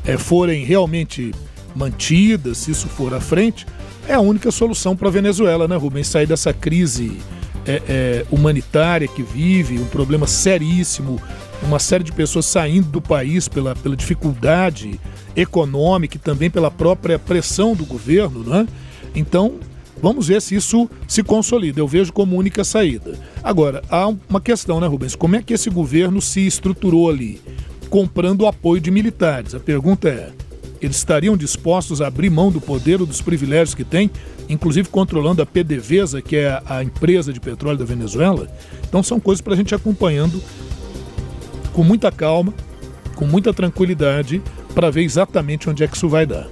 [0.04, 1.32] é, forem realmente
[1.74, 3.66] mantidas, se isso for à frente,
[4.06, 6.06] é a única solução para a Venezuela, né, Rubens?
[6.06, 7.18] Sair dessa crise
[7.66, 11.20] é, é, humanitária que vive, um problema seríssimo,
[11.64, 15.00] uma série de pessoas saindo do país pela, pela dificuldade
[15.34, 18.68] econômica e também pela própria pressão do governo, né?
[19.14, 19.54] Então,
[20.00, 21.80] vamos ver se isso se consolida.
[21.80, 23.18] Eu vejo como única saída.
[23.42, 25.16] Agora, há uma questão, né, Rubens?
[25.16, 27.40] Como é que esse governo se estruturou ali?
[27.88, 29.54] Comprando o apoio de militares.
[29.54, 30.30] A pergunta é:
[30.80, 34.10] eles estariam dispostos a abrir mão do poder ou dos privilégios que têm,
[34.48, 38.48] inclusive controlando a PDVSA, que é a empresa de petróleo da Venezuela?
[38.86, 40.42] Então, são coisas para a gente acompanhando
[41.74, 42.54] com muita calma,
[43.14, 44.40] com muita tranquilidade,
[44.74, 46.46] para ver exatamente onde é que isso vai dar.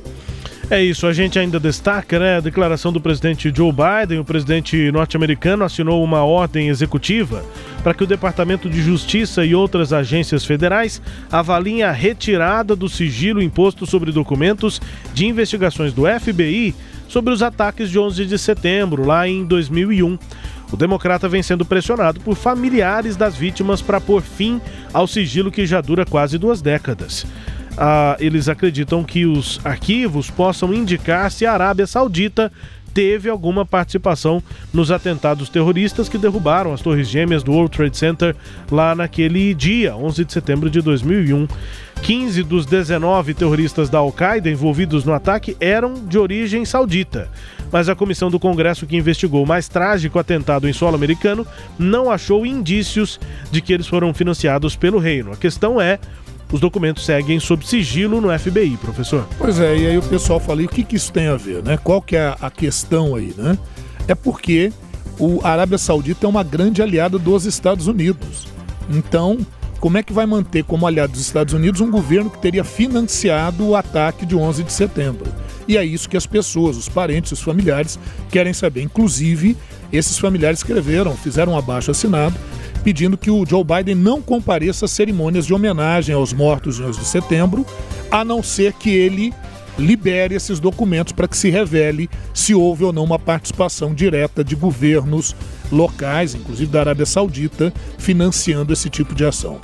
[0.71, 4.19] É isso, a gente ainda destaca né, a declaração do presidente Joe Biden.
[4.19, 7.45] O presidente norte-americano assinou uma ordem executiva
[7.83, 13.43] para que o Departamento de Justiça e outras agências federais avaliem a retirada do sigilo
[13.43, 14.81] imposto sobre documentos
[15.13, 16.75] de investigações do FBI
[17.07, 20.19] sobre os ataques de 11 de setembro, lá em 2001.
[20.73, 24.61] O democrata vem sendo pressionado por familiares das vítimas para pôr fim
[24.93, 27.27] ao sigilo que já dura quase duas décadas.
[27.77, 32.51] Ah, eles acreditam que os arquivos possam indicar se a Arábia Saudita
[32.93, 34.43] teve alguma participação
[34.73, 38.37] nos atentados terroristas que derrubaram as torres gêmeas do World Trade Center
[38.71, 41.47] lá naquele dia, 11 de setembro de 2001.
[42.03, 47.31] 15 dos 19 terroristas da Al-Qaeda envolvidos no ataque eram de origem saudita.
[47.73, 51.47] Mas a comissão do Congresso que investigou o mais trágico atentado em solo americano
[51.79, 53.19] não achou indícios
[53.51, 55.33] de que eles foram financiados pelo reino.
[55.33, 55.99] A questão é
[56.53, 59.27] os documentos seguem sob sigilo no FBI, professor.
[59.39, 61.79] Pois é, e aí o pessoal fala, o que, que isso tem a ver, né?
[61.83, 63.57] Qual que é a questão aí, né?
[64.07, 64.71] É porque
[65.19, 68.47] o Arábia Saudita é uma grande aliada dos Estados Unidos.
[68.91, 69.39] Então,
[69.83, 73.67] como é que vai manter como aliado dos Estados Unidos um governo que teria financiado
[73.67, 75.27] o ataque de 11 de setembro?
[75.67, 77.99] E é isso que as pessoas, os parentes, os familiares
[78.31, 78.83] querem saber.
[78.83, 79.57] Inclusive,
[79.93, 82.39] esses familiares escreveram, fizeram um abaixo assinado
[82.85, 87.01] pedindo que o Joe Biden não compareça às cerimônias de homenagem aos mortos de 11
[87.01, 87.67] de setembro,
[88.09, 89.35] a não ser que ele
[89.77, 94.55] libere esses documentos para que se revele se houve ou não uma participação direta de
[94.55, 95.35] governos
[95.73, 99.59] locais, inclusive da Arábia Saudita, financiando esse tipo de ação.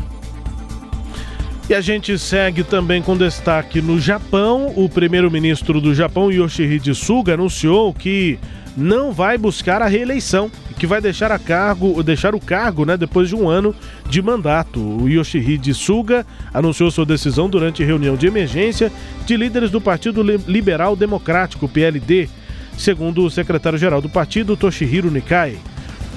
[1.69, 4.73] E a gente segue também com destaque no Japão.
[4.75, 8.39] O primeiro-ministro do Japão, Yoshihide Suga, anunciou que
[8.75, 12.97] não vai buscar a reeleição e que vai deixar a cargo, deixar o cargo, né,
[12.97, 13.75] depois de um ano
[14.09, 14.81] de mandato.
[14.81, 18.91] O Yoshihide Suga anunciou sua decisão durante reunião de emergência
[19.27, 22.31] de líderes do Partido Liberal Democrático, PLD,
[22.79, 25.59] segundo o secretário-geral do partido, Toshihiro Nikai.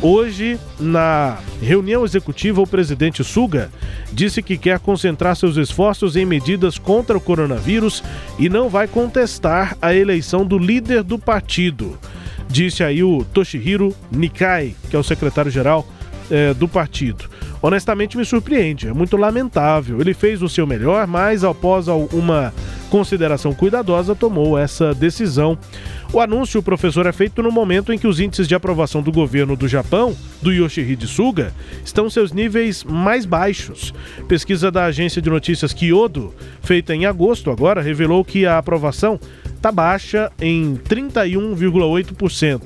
[0.01, 3.69] Hoje, na reunião executiva, o presidente Suga
[4.11, 8.03] disse que quer concentrar seus esforços em medidas contra o coronavírus
[8.39, 11.99] e não vai contestar a eleição do líder do partido
[12.51, 15.87] disse aí o Toshihiro Nikai, que é o secretário-geral
[16.29, 17.25] é, do partido.
[17.61, 20.01] Honestamente me surpreende, é muito lamentável.
[20.01, 22.53] Ele fez o seu melhor, mas após uma
[22.89, 25.57] consideração cuidadosa tomou essa decisão.
[26.13, 29.55] O anúncio, professor, é feito no momento em que os índices de aprovação do governo
[29.55, 31.53] do Japão, do Yoshihide Suga,
[31.85, 33.93] estão seus níveis mais baixos.
[34.27, 39.17] Pesquisa da agência de notícias Kyodo, feita em agosto agora, revelou que a aprovação
[39.55, 42.61] está baixa em 31,8%.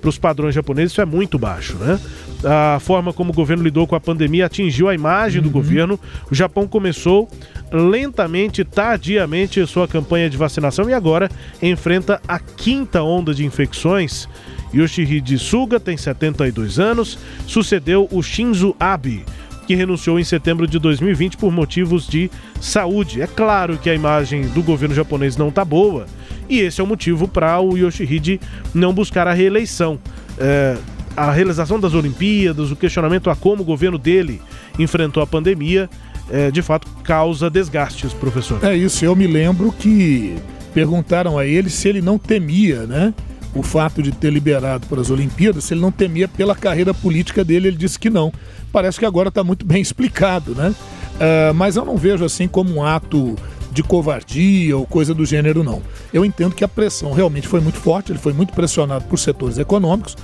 [0.00, 2.00] Para os padrões japoneses, isso é muito baixo, né?
[2.44, 5.52] A forma como o governo lidou com a pandemia atingiu a imagem do uhum.
[5.52, 6.00] governo.
[6.30, 7.28] O Japão começou
[7.72, 11.30] lentamente, tardiamente, sua campanha de vacinação e agora
[11.62, 14.28] enfrenta a quinta onda de infecções.
[14.74, 19.24] Yoshihide Suga tem 72 anos, sucedeu o Shinzo Abe,
[19.66, 22.30] que renunciou em setembro de 2020 por motivos de
[22.60, 23.22] saúde.
[23.22, 26.06] É claro que a imagem do governo japonês não está boa
[26.48, 28.40] e esse é o motivo para o Yoshihide
[28.74, 29.98] não buscar a reeleição.
[30.38, 30.76] É,
[31.16, 34.40] a realização das Olimpíadas, o questionamento a como o governo dele
[34.78, 35.88] enfrentou a pandemia,
[36.30, 38.62] é, de fato causa desgastes, professor.
[38.64, 40.36] É isso, eu me lembro que
[40.74, 43.14] perguntaram a ele se ele não temia, né?
[43.54, 47.42] o fato de ter liberado para as Olimpíadas, se ele não temia pela carreira política
[47.42, 48.30] dele, ele disse que não.
[48.70, 50.74] Parece que agora está muito bem explicado, né?
[51.20, 53.36] Ah, mas eu não vejo assim como um ato
[53.72, 55.82] de covardia ou coisa do gênero, não.
[56.12, 59.58] Eu entendo que a pressão realmente foi muito forte, ele foi muito pressionado por setores
[59.58, 60.16] econômicos,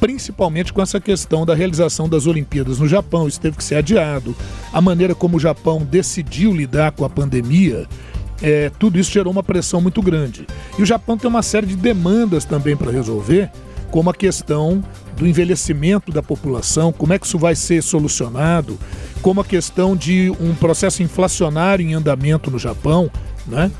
[0.00, 4.34] principalmente com essa questão da realização das Olimpíadas no Japão, isso teve que ser adiado,
[4.72, 7.86] a maneira como o Japão decidiu lidar com a pandemia,
[8.42, 10.46] é, tudo isso gerou uma pressão muito grande.
[10.78, 13.50] E o Japão tem uma série de demandas também para resolver,
[13.90, 14.84] como a questão
[15.16, 18.78] do envelhecimento da população, como é que isso vai ser solucionado,
[19.22, 23.10] como a questão de um processo inflacionário em andamento no Japão,
[23.46, 23.70] né?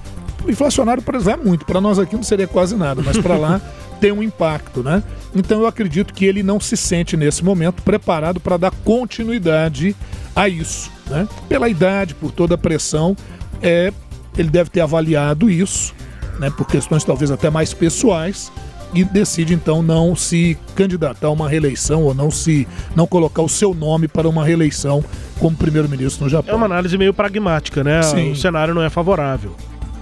[0.49, 3.61] Inflacionário, por exemplo, é muito, para nós aqui não seria quase nada, mas para lá
[4.01, 5.03] tem um impacto, né?
[5.35, 9.95] Então eu acredito que ele não se sente nesse momento preparado para dar continuidade
[10.35, 11.29] a isso, né?
[11.49, 13.17] Pela idade, por toda a pressão,
[13.63, 13.93] é,
[14.37, 15.95] ele deve ter avaliado isso,
[16.39, 16.51] né?
[16.51, 18.53] Por questões talvez até mais pessoais
[18.95, 23.49] e decide então não se candidatar a uma reeleição ou não se não colocar o
[23.49, 25.05] seu nome para uma reeleição
[25.39, 26.55] como primeiro-ministro no Japão.
[26.55, 28.03] É uma análise meio pragmática, né?
[28.03, 28.33] Sim.
[28.33, 29.55] O cenário não é favorável.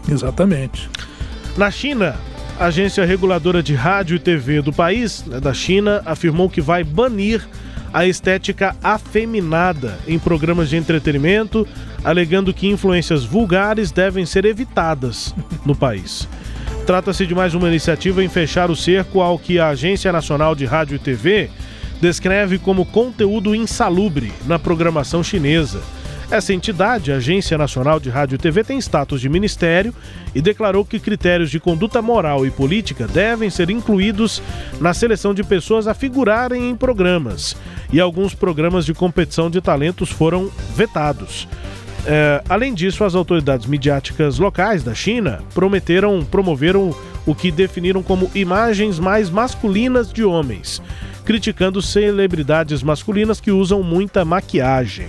[0.08, 0.88] Exatamente.
[1.56, 2.16] Na China,
[2.58, 6.84] a agência reguladora de rádio e TV do país, né, da China, afirmou que vai
[6.84, 7.46] banir
[7.92, 11.66] a estética afeminada em programas de entretenimento,
[12.02, 15.34] alegando que influências vulgares devem ser evitadas
[15.64, 16.28] no país.
[16.86, 20.64] Trata-se de mais uma iniciativa em fechar o cerco ao que a Agência Nacional de
[20.64, 21.48] Rádio e TV
[22.00, 25.80] descreve como conteúdo insalubre na programação chinesa.
[26.30, 29.94] Essa entidade, a Agência Nacional de Rádio e TV, tem status de ministério
[30.34, 34.42] e declarou que critérios de conduta moral e política devem ser incluídos
[34.80, 37.56] na seleção de pessoas a figurarem em programas.
[37.92, 41.46] E alguns programas de competição de talentos foram vetados.
[42.06, 46.94] É, além disso, as autoridades midiáticas locais da China prometeram, promoveram
[47.24, 50.82] o que definiram como imagens mais masculinas de homens,
[51.24, 55.08] criticando celebridades masculinas que usam muita maquiagem.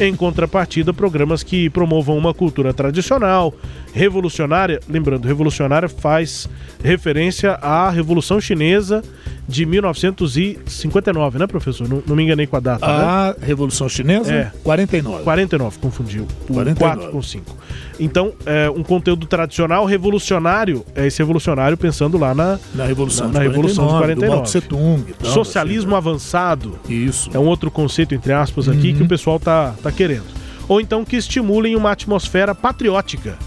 [0.00, 3.54] Em contrapartida, programas que promovam uma cultura tradicional,
[3.94, 6.48] revolucionária, lembrando, revolucionária faz
[6.82, 9.02] referência à Revolução Chinesa
[9.48, 11.88] de 1959, né, professor?
[11.88, 12.92] Não, não me enganei com a data, né?
[12.92, 14.32] A Revolução Chinesa?
[14.34, 14.52] É.
[14.64, 15.22] 49.
[15.22, 16.26] 49, confundiu.
[16.48, 16.78] O 49.
[16.78, 17.56] 4 com 5.
[18.00, 23.34] Então, é um conteúdo tradicional, revolucionário, é esse revolucionário pensando lá na, Na Revolução na,
[23.34, 24.36] na de Revolução de 49, do 49.
[24.36, 26.78] Mao Tse Tung tal, Socialismo avançado.
[26.88, 27.30] Isso.
[27.32, 28.96] É um outro conceito, entre aspas, aqui, Uhum.
[28.96, 30.24] que o pessoal tá, tá querendo.
[30.66, 33.38] Ou então que estimulem uma atmosfera patriótica.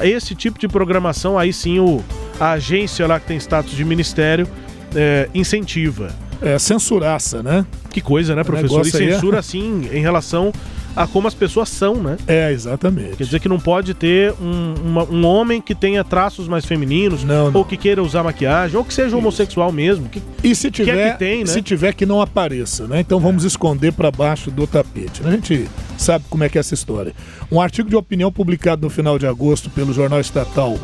[0.00, 2.02] Esse tipo de programação, aí sim, o,
[2.38, 4.46] a agência lá que tem status de ministério
[4.94, 6.10] é, incentiva.
[6.42, 7.64] É censuraça, né?
[7.90, 8.84] Que coisa, né, professor?
[8.84, 10.52] E é- censura, assim, em relação
[10.96, 12.16] a como as pessoas são, né?
[12.26, 13.16] É, exatamente.
[13.16, 17.22] Quer dizer que não pode ter um, uma- um homem que tenha traços mais femininos,
[17.22, 17.58] Não, não.
[17.60, 20.08] ou que queira usar maquiagem, ou que seja homossexual mesmo.
[20.08, 21.46] Que, E se é tiver, que tem, né?
[21.46, 23.00] se tiver que não apareça, né?
[23.00, 25.20] Então vamos esconder para baixo do tapete.
[25.24, 25.68] A gente
[25.98, 27.12] sabe como é que é essa história.
[27.52, 30.78] Um artigo de opinião publicado no final de agosto pelo jornal estatal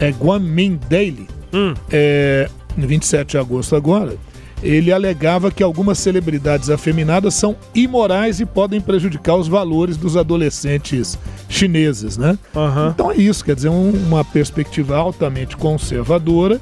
[0.00, 1.74] é, Guanmin Daily, Hum.
[1.90, 4.16] é, no 27 de agosto agora,
[4.62, 11.18] ele alegava que algumas celebridades afeminadas são imorais e podem prejudicar os valores dos adolescentes
[11.48, 12.38] chineses, né?
[12.54, 12.90] Aham.
[12.94, 16.60] Então é isso, quer dizer, um- uma perspectiva altamente conservadora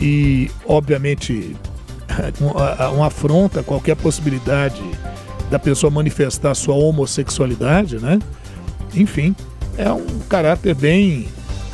[0.00, 1.56] e, obviamente,
[2.40, 4.82] um, a- um afronta a qualquer possibilidade
[5.50, 8.18] da pessoa manifestar sua homossexualidade, né?
[8.94, 9.34] Enfim,
[9.78, 11.28] é um caráter bem,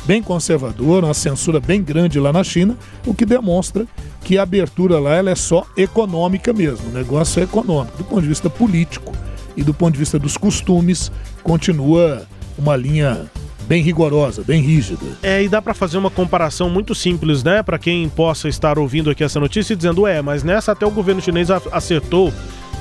[0.05, 3.85] bem conservador, uma censura bem grande lá na China, o que demonstra
[4.23, 7.97] que a abertura lá ela é só econômica mesmo, o negócio é econômico.
[7.97, 9.11] Do ponto de vista político
[9.55, 11.11] e do ponto de vista dos costumes,
[11.43, 12.25] continua
[12.57, 13.29] uma linha
[13.67, 15.05] bem rigorosa, bem rígida.
[15.21, 17.63] É, e dá pra fazer uma comparação muito simples, né?
[17.63, 20.91] Pra quem possa estar ouvindo aqui essa notícia e dizendo, é, mas nessa até o
[20.91, 22.33] governo chinês acertou.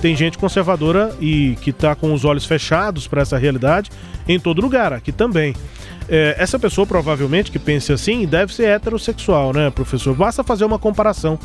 [0.03, 3.89] Tem gente conservadora e que tá com os olhos fechados pra essa realidade
[4.29, 5.55] em todo lugar, aqui também.
[6.09, 10.13] É, essa pessoa provavelmente que pense assim deve ser heterossexual, né, professor?
[10.17, 11.39] Basta fazer uma comparação.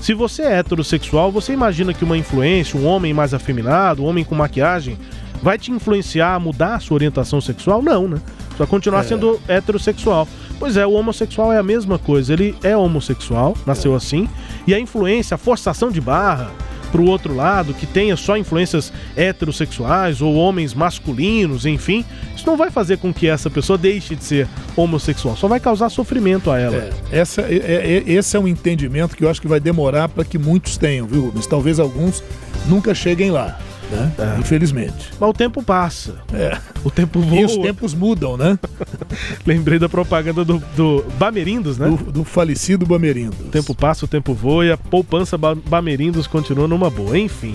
[0.00, 4.24] Se você é heterossexual, você imagina que uma influência, um homem mais afeminado, um homem
[4.24, 4.98] com maquiagem,
[5.40, 7.80] vai te influenciar a mudar a sua orientação sexual?
[7.80, 8.20] Não, né?
[8.58, 9.04] Vai continuar É.
[9.04, 10.26] sendo heterossexual.
[10.58, 12.32] Pois é, o homossexual é a mesma coisa.
[12.32, 14.28] Ele é homossexual, nasceu assim,
[14.66, 16.50] e a influência, a forçação de barra
[16.92, 22.04] pro outro lado, que tenha só influências heterossexuais ou homens masculinos, enfim,
[22.36, 25.88] isso não vai fazer com que essa pessoa deixe de ser homossexual, só vai causar
[25.88, 26.76] sofrimento a ela.
[26.76, 30.24] É, essa, é- é- esse é um entendimento que eu acho que vai demorar para
[30.24, 31.46] que muitos tenham, viu, Rubens?
[31.46, 32.22] Talvez alguns
[32.66, 33.58] nunca cheguem lá.
[33.90, 34.12] Né?
[34.38, 35.10] Infelizmente.
[35.18, 36.16] Mas o tempo passa.
[36.32, 36.56] É.
[36.84, 37.40] O tempo voa.
[37.40, 38.58] E os tempos mudam, né?
[39.46, 41.88] Lembrei da propaganda do, do Bamerindos, né?
[41.88, 43.38] Do, do falecido Bamerindos.
[43.40, 47.18] O tempo passa, o tempo voa e a poupança Ba- Bamerindos continua numa boa.
[47.18, 47.54] Enfim,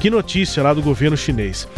[0.00, 1.68] que notícia lá do governo chinês.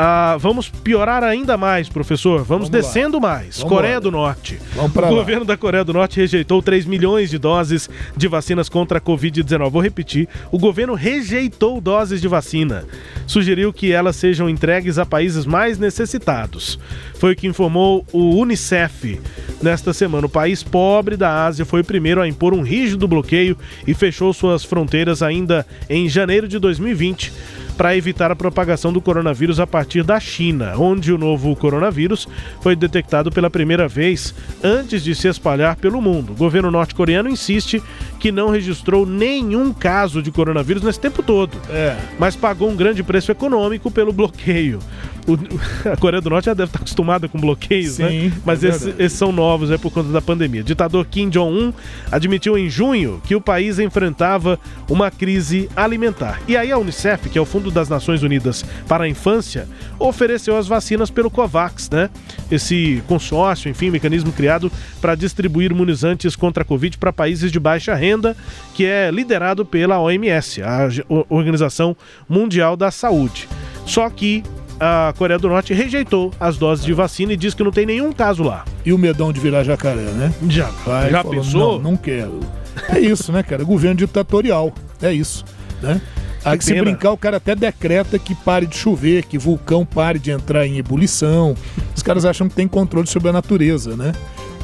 [0.00, 2.44] Ah, vamos piorar ainda mais, professor.
[2.44, 2.76] Vamos, Vamos lá.
[2.76, 3.56] descendo mais.
[3.58, 4.00] Vamos Coreia lá.
[4.00, 4.56] do Norte.
[4.76, 5.08] O lá.
[5.08, 9.70] governo da Coreia do Norte rejeitou 3 milhões de doses de vacinas contra a Covid-19.
[9.70, 10.28] Vou repetir.
[10.52, 12.84] O governo rejeitou doses de vacina.
[13.26, 16.78] Sugeriu que elas sejam entregues a países mais necessitados.
[17.14, 19.20] Foi o que informou o Unicef
[19.60, 20.26] nesta semana.
[20.26, 24.32] O país pobre da Ásia foi o primeiro a impor um rígido bloqueio e fechou
[24.32, 27.32] suas fronteiras ainda em janeiro de 2020
[27.76, 32.28] para evitar a propagação do coronavírus a partir da China, onde o novo coronavírus
[32.60, 36.32] foi detectado pela primeira vez antes de se espalhar pelo mundo.
[36.32, 37.82] O governo norte-coreano insiste
[38.20, 41.96] que não registrou nenhum caso de coronavírus nesse tempo todo, É.
[42.18, 44.78] mas pagou um grande preço econômico pelo bloqueio.
[45.26, 45.38] O-
[45.90, 48.08] a Coreia do Norte já deve estar acostumada com bloqueios, né?
[48.08, 50.62] Sim, Mas é esses, esses são novos, é por conta da pandemia.
[50.62, 51.72] Ditador Kim Jong-un
[52.10, 54.58] admitiu em junho que o país enfrentava
[54.88, 56.40] uma crise alimentar.
[56.48, 60.56] E aí a Unicef, que é o Fundo das Nações Unidas para a Infância, ofereceu
[60.56, 62.08] as vacinas pelo COVAX, né?
[62.50, 67.94] Esse consórcio, enfim, mecanismo criado para distribuir imunizantes contra a Covid para países de baixa
[67.94, 68.36] renda,
[68.74, 70.88] que é liderado pela OMS, a
[71.28, 71.96] Organização
[72.28, 73.48] Mundial da Saúde.
[73.86, 74.42] Só que
[74.80, 78.12] a Coreia do Norte rejeitou as doses de vacina e diz que não tem nenhum
[78.12, 78.64] caso lá.
[78.84, 80.32] E o medão de virar jacaré, né?
[80.48, 81.74] Já, Vai, já falou, pensou?
[81.82, 82.40] Não, não quero.
[82.88, 83.64] É isso, né, cara?
[83.64, 84.72] Governo ditatorial.
[85.02, 85.44] É isso,
[85.82, 86.00] né?
[86.44, 86.84] Aí Que se pena.
[86.84, 90.78] brincar, o cara até decreta que pare de chover, que vulcão pare de entrar em
[90.78, 91.56] ebulição.
[91.94, 94.12] Os caras acham que tem controle sobre a natureza, né?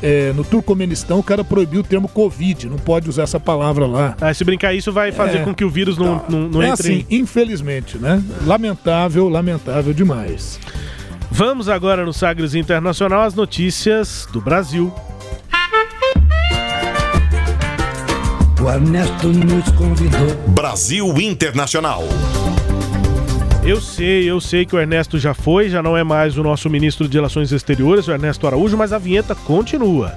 [0.07, 4.15] É, no Turcomenistão, o cara proibiu o termo Covid, não pode usar essa palavra lá.
[4.21, 5.43] Ah, se brincar isso vai fazer É.
[5.45, 8.23] com que o vírus não, não, não é entre assim, infelizmente, né?
[8.45, 10.61] Lamentável, lamentável demais.
[11.31, 14.93] Vamos agora no Sagres Internacional as notícias do Brasil.
[18.63, 20.35] O Ernesto nos convidou.
[20.49, 22.03] Brasil Internacional.
[23.67, 26.69] Eu sei, eu sei que o Ernesto já foi, já não é mais o nosso
[26.69, 30.13] ministro de Relações Exteriores, o Ernesto Araújo, mas a vinheta continua.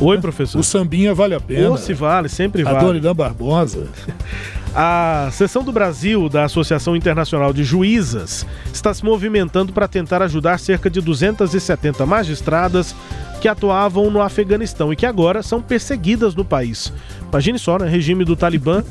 [0.00, 0.60] Oi, professor.
[0.60, 1.70] O sambinha vale a pena.
[1.70, 2.86] Ou se vale, sempre A vale.
[2.86, 3.88] Dona Irã Barbosa.
[4.76, 10.58] A seção do Brasil da Associação Internacional de Juízas está se movimentando para tentar ajudar
[10.58, 12.92] cerca de 270 magistradas
[13.40, 16.92] que atuavam no Afeganistão e que agora são perseguidas no país.
[17.28, 17.86] Imagine só, né?
[17.86, 18.82] Regime do Talibã.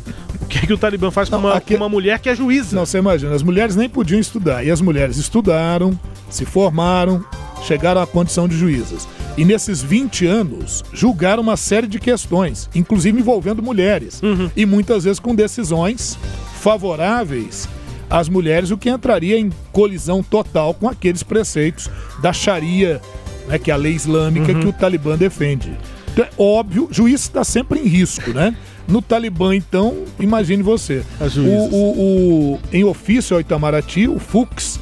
[0.41, 2.75] O que, é que o Talibã faz com uma, com uma mulher que é juíza?
[2.75, 4.63] Não, você imagina, as mulheres nem podiam estudar.
[4.63, 7.25] E as mulheres estudaram, se formaram,
[7.63, 9.05] chegaram à condição de juízas.
[9.38, 14.21] E nesses 20 anos, julgaram uma série de questões, inclusive envolvendo mulheres.
[14.55, 16.17] E muitas vezes com decisões
[16.61, 17.67] favoráveis
[18.09, 21.89] às mulheres, o que entraria em colisão total com aqueles preceitos
[22.21, 23.01] da Sharia,
[23.47, 25.71] né, que é a lei islâmica que o Talibã defende.
[26.11, 28.55] Então, é óbvio, juiz está sempre em risco, né?
[28.88, 31.03] No Talibã, então, imagine você.
[31.49, 34.79] O, o- o- em ofício ao Itamaraty, o Fux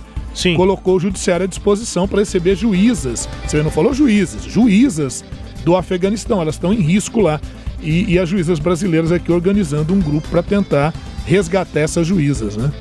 [0.55, 3.27] colocou o judiciário à disposição para receber juízas.
[3.45, 5.23] Você não falou juízes, juízas
[5.63, 6.41] do Afeganistão.
[6.41, 7.39] Elas estão em risco lá.
[7.81, 10.93] E, e as juízas brasileiras aqui organizando um grupo para tentar
[11.25, 12.71] resgatar essas juízas, né?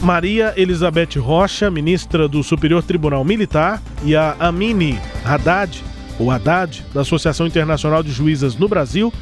[0.00, 5.82] Maria Elizabeth Rocha, ministra do Superior Tribunal Militar, e a Amine Haddad,
[6.18, 9.12] ou Haddad, da Associação Internacional de Juízas no Brasil,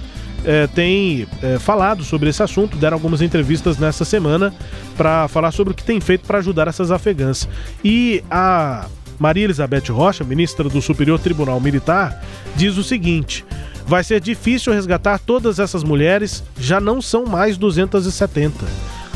[0.45, 4.55] eh, têm eh, falado sobre esse assunto, deram algumas entrevistas nessa semana
[4.97, 7.49] para falar sobre o que tem feito para ajudar essas afegãs.
[7.85, 8.87] E a
[9.19, 12.23] Maria Elizabeth Rocha, ministra do Superior Tribunal Militar,
[12.55, 13.45] diz o seguinte:
[13.87, 18.65] vai ser difícil resgatar todas essas mulheres, já não são mais 270.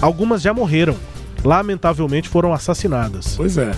[0.00, 0.96] Algumas já morreram
[1.44, 3.34] lamentavelmente foram assassinadas.
[3.36, 3.72] Pois é.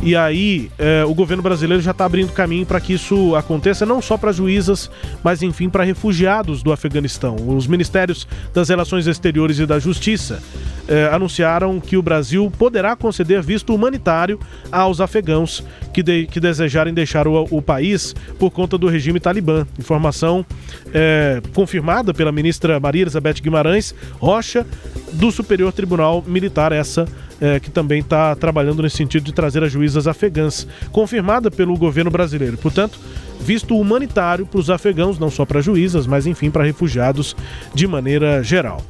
[0.00, 4.00] E aí, eh, o governo brasileiro já está abrindo caminho para que isso aconteça, não
[4.00, 4.88] só para juízas,
[5.24, 7.36] mas enfim para refugiados do Afeganistão.
[7.48, 10.40] Os ministérios das Relações Exteriores e da Justiça
[10.88, 14.38] eh, anunciaram que o Brasil poderá conceder visto humanitário
[14.72, 15.62] aos afegãos
[15.92, 19.66] que, de- que desejarem deixar o, o país por conta do regime talibã.
[19.78, 20.44] Informação
[20.92, 24.66] eh, confirmada pela ministra Maria Elizabeth Guimarães Rocha,
[25.12, 27.06] do Superior Tribunal Militar, essa
[27.40, 32.10] é, que também está trabalhando nesse sentido de trazer as juízas afegãs, confirmada pelo governo
[32.10, 32.58] brasileiro.
[32.58, 32.98] Portanto,
[33.40, 37.36] visto humanitário para os afegãos, não só para juízas, mas enfim para refugiados
[37.72, 38.82] de maneira geral.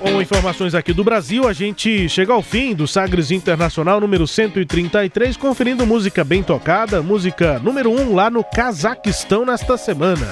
[0.00, 5.36] Com informações aqui do Brasil, a gente chega ao fim do Sagres Internacional número 133,
[5.36, 10.26] conferindo música bem tocada, música número 1 lá no Cazaquistão nesta semana.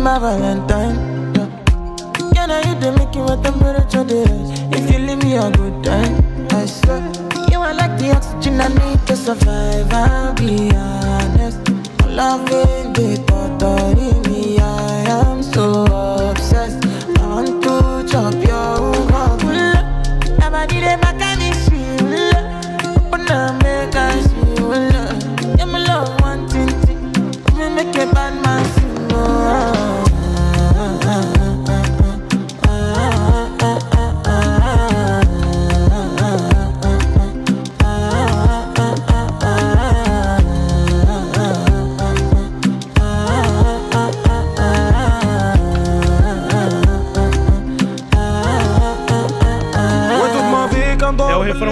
[0.00, 0.96] my Valentine.
[1.36, 2.32] Yeah.
[2.34, 4.04] Can I hit the making what temperature?
[4.76, 6.29] If you leave me a good time.
[6.52, 6.64] I.
[7.50, 9.92] You are like the oxygen I need to survive.
[9.92, 11.58] I'll be honest.
[12.06, 13.62] Loving the thought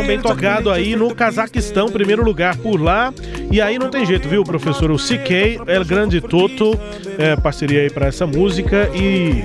[0.08, 3.12] Bem tocado aí no Cazaquistão, primeiro lugar por lá.
[3.50, 4.90] E aí não tem jeito, viu, professor?
[4.90, 6.78] O CK, El Grande Toto,
[7.18, 8.90] é, parceria aí pra essa música.
[8.94, 9.42] E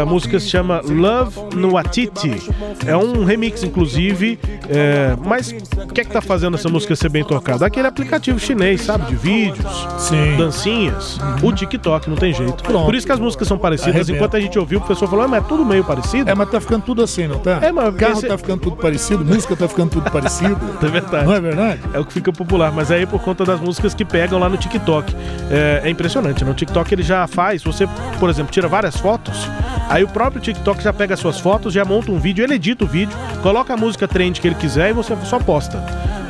[0.00, 2.40] a música se chama Love no Atiti.
[2.86, 4.38] É um remix, inclusive.
[4.68, 7.66] é, mas o que é que tá fazendo essa música ser bem tocada?
[7.66, 9.06] Aquele aplicativo chinês, sabe?
[9.06, 10.36] De vídeos, Sim.
[10.38, 11.18] dancinhas.
[11.42, 12.62] O TikTok, não tem jeito.
[12.64, 12.86] Pronto.
[12.86, 13.94] Por isso que as músicas são parecidas.
[13.94, 14.12] Arrebenta.
[14.12, 16.30] Enquanto a gente ouviu, o professor falou, ah, mas é tudo meio parecido.
[16.30, 17.58] É, mas tá ficando tudo assim, não tá?
[17.62, 20.58] É, mas Carro esse- tá ficando tudo parecido, música tá ficando tudo parecido.
[20.84, 21.26] É verdade.
[21.26, 21.80] Não é verdade?
[21.94, 24.58] É o que fica popular, mas aí por conta das músicas que pegam lá no
[24.58, 25.14] TikTok.
[25.50, 26.50] É, é impressionante, né?
[26.50, 27.88] O TikTok ele já faz, você,
[28.20, 29.48] por exemplo, tira várias fotos,
[29.88, 32.84] aí o próprio TikTok já pega as suas fotos, já monta um vídeo, ele edita
[32.84, 35.82] o vídeo, coloca a música trend que ele quiser e você só posta.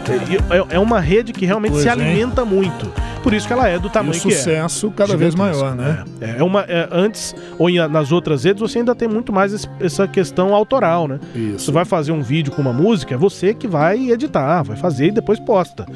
[0.07, 2.93] É, é- é uma rede que realmente Pois, se alimenta muito.
[3.23, 4.33] Por isso que ela é do E o tamanho que é.
[4.33, 6.05] sucesso cada vez maior, né?
[6.21, 9.55] É, é uma, é, antes, ou em- nas outras redes, você ainda tem muito mais
[9.55, 11.19] esse- essa questão autoral, né?
[11.35, 11.65] Isso.
[11.65, 15.07] Você vai fazer um vídeo com uma música, é você que vai editar, vai fazer
[15.07, 15.87] e depois posta.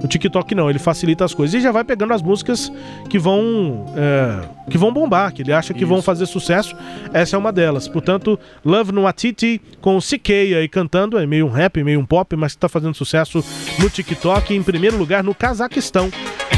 [0.00, 2.70] No TikTok não, ele facilita as coisas e já vai pegando as músicas
[3.08, 6.76] que vão é, que vão bombar, que ele acha que vão fazer sucesso.
[7.12, 7.88] Essa é uma delas.
[7.88, 12.06] Portanto, Love no Atiti com o CK aí cantando, é meio um rap, meio um
[12.06, 13.44] pop, mas que tá fazendo sucesso
[13.78, 16.10] no TikTok em primeiro lugar no Cazaquistão.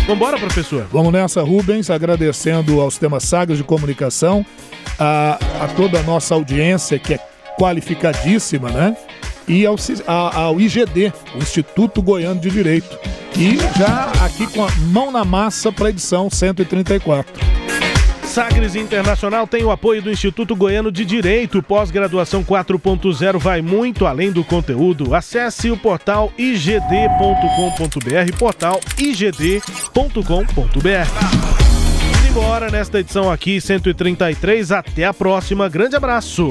[0.06, 0.86] Vambora, professor.
[0.90, 4.44] Vamos nessa, Rubens, agradecendo ao Sistema Sagres de Comunicação,
[4.98, 7.18] a, a toda a nossa audiência que é
[7.58, 8.96] qualificadíssima, né?
[9.48, 9.76] E ao,
[10.06, 12.98] ao IGD, o Instituto Goiano de Direito.
[13.36, 17.58] E já aqui com a mão na massa para a edição 134.
[18.28, 21.62] Sagres Internacional tem o apoio do Instituto Goiano de Direito.
[21.62, 25.14] Pós-graduação 4.0 vai muito além do conteúdo.
[25.14, 29.58] Acesse o portal igd.com.br, portal igd.com.br.
[32.28, 34.72] Embora nesta edição aqui, 133.
[34.72, 35.68] Até a próxima.
[35.68, 36.50] Grande abraço.